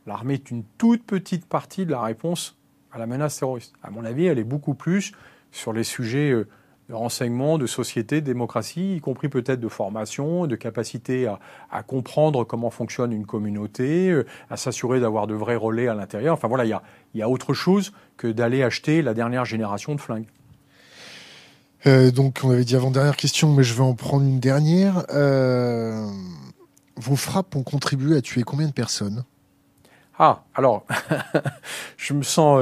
[0.05, 2.57] L'armée est une toute petite partie de la réponse
[2.91, 3.73] à la menace terroriste.
[3.81, 5.13] À mon avis, elle est beaucoup plus
[5.51, 6.47] sur les sujets euh,
[6.93, 11.27] de renseignement, de société, de démocratie, y compris peut-être de formation, de capacité
[11.71, 16.35] à, comprendre comment fonctionne une communauté, euh, à s'assurer d'avoir de vrais relais à l'intérieur.
[16.35, 16.83] Enfin voilà, il y a,
[17.15, 20.27] y a, autre chose que d'aller acheter la dernière génération de flingues.
[21.87, 25.03] Euh, donc on avait dit avant dernière question, mais je vais en prendre une dernière.
[25.09, 26.07] Euh,
[26.95, 29.23] vos frappes ont contribué à tuer combien de personnes?
[30.19, 30.85] Ah, alors,
[31.97, 32.61] je me sens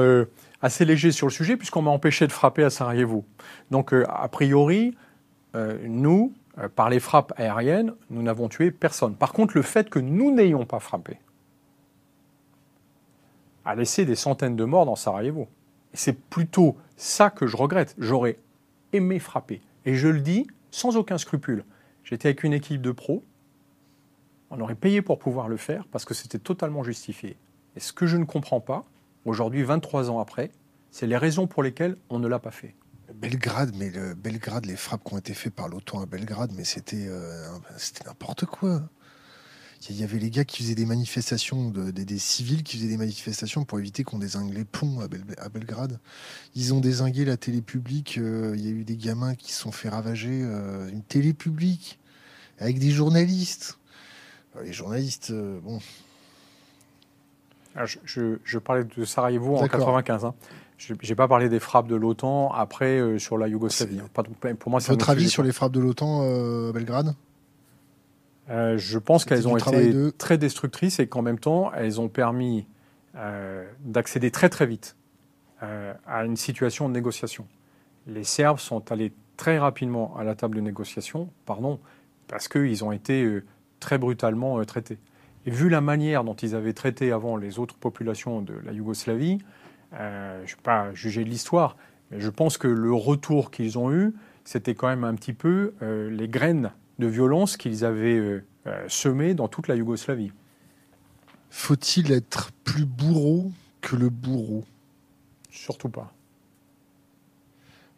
[0.62, 3.24] assez léger sur le sujet puisqu'on m'a empêché de frapper à Sarajevo.
[3.70, 4.96] Donc, euh, a priori,
[5.54, 9.16] euh, nous, euh, par les frappes aériennes, nous n'avons tué personne.
[9.16, 11.18] Par contre, le fait que nous n'ayons pas frappé
[13.64, 15.48] a laissé des centaines de morts dans Sarajevo.
[15.92, 17.94] C'est plutôt ça que je regrette.
[17.98, 18.38] J'aurais
[18.92, 19.60] aimé frapper.
[19.84, 21.64] Et je le dis sans aucun scrupule.
[22.02, 23.22] J'étais avec une équipe de pros.
[24.50, 27.36] On aurait payé pour pouvoir le faire parce que c'était totalement justifié.
[27.76, 28.84] Et ce que je ne comprends pas,
[29.24, 30.50] aujourd'hui, 23 ans après,
[30.90, 32.74] c'est les raisons pour lesquelles on ne l'a pas fait.
[33.14, 36.64] Belgrade, mais le Belgrade, les frappes qui ont été faites par l'OTAN à Belgrade, mais
[36.64, 37.46] c'était euh,
[38.06, 38.82] n'importe quoi.
[39.90, 43.64] Il y avait les gars qui faisaient des manifestations, des, civils qui faisaient des manifestations
[43.64, 45.98] pour éviter qu'on désingue les ponts à, Belgrade.
[46.54, 48.16] Ils ont désingué la télé publique.
[48.18, 51.32] Euh, il y a eu des gamins qui se sont fait ravager euh, une télé
[51.32, 51.98] publique
[52.58, 53.78] avec des journalistes.
[54.62, 55.80] les journalistes, bon,
[57.74, 60.24] ah, je, parlais de Sarajevo en 95.
[60.24, 60.34] Hein.
[60.78, 64.00] Je n'ai pas parlé des frappes de l'OTAN après euh, sur la Yougoslavie.
[64.00, 64.54] Hein.
[64.58, 67.14] Pour moi, Votre avis sur les frappes de l'OTAN euh, à Belgrade?
[68.50, 72.66] Euh, Je pense qu'elles ont été très destructrices et qu'en même temps, elles ont permis
[73.84, 74.96] d'accéder très très vite
[75.60, 77.46] à une situation de négociation.
[78.06, 81.78] Les Serbes sont allés très rapidement à la table de négociation, pardon,
[82.26, 83.40] parce qu'ils ont été
[83.78, 84.98] très brutalement traités.
[85.46, 89.38] Et vu la manière dont ils avaient traité avant les autres populations de la Yougoslavie,
[89.94, 91.76] euh, je ne vais pas juger de l'histoire,
[92.10, 94.14] mais je pense que le retour qu'ils ont eu,
[94.44, 98.40] c'était quand même un petit peu euh, les graines de violence qu'ils avaient euh,
[98.88, 100.32] semées dans toute la Yougoslavie.
[101.50, 104.64] Faut-il être plus bourreau que le bourreau?
[105.50, 106.12] Surtout pas.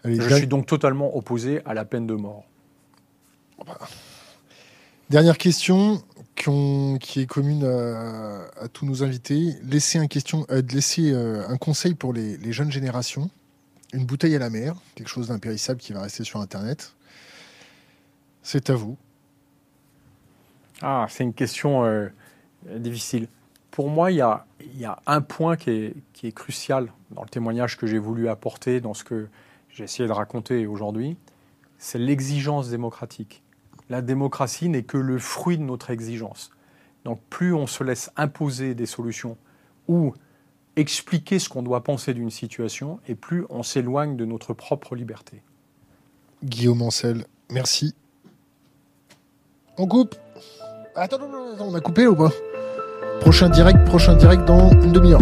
[0.05, 2.45] je suis donc totalement opposé à la peine de mort.
[5.11, 6.03] Dernière question
[6.35, 9.55] qui est commune à, tous nos invités.
[9.63, 13.31] Laisser un, question, euh, laisser, euh, un conseil pour les, jeunes générations.
[13.93, 16.95] Une bouteille à la mer, quelque chose d'impérissable qui va rester sur Internet.
[18.43, 18.97] C'est à vous.
[20.83, 22.09] Ah, c'est une question euh,
[22.77, 23.29] difficile.
[23.71, 24.47] Pour moi, il y a,
[25.07, 29.29] un point qui est crucial dans le témoignage que j'ai voulu apporter, dans ce que
[29.71, 31.17] j'ai essayé de raconter aujourd'hui,
[31.79, 33.44] c'est l'exigence démocratique.
[33.91, 36.51] La démocratie n'est que le fruit de notre exigence.
[37.05, 39.37] Donc plus on se laisse imposer des solutions
[39.89, 40.15] ou
[40.77, 45.43] expliquer ce qu'on doit penser d'une situation, et plus on s'éloigne de notre propre liberté.
[46.43, 47.95] Guillaume Ancel, merci.
[49.79, 50.17] On coupe
[50.97, 51.19] Attends,
[51.59, 52.31] on a coupé ou pas?
[53.21, 55.21] Prochain direct, prochain direct dans une demi-heure.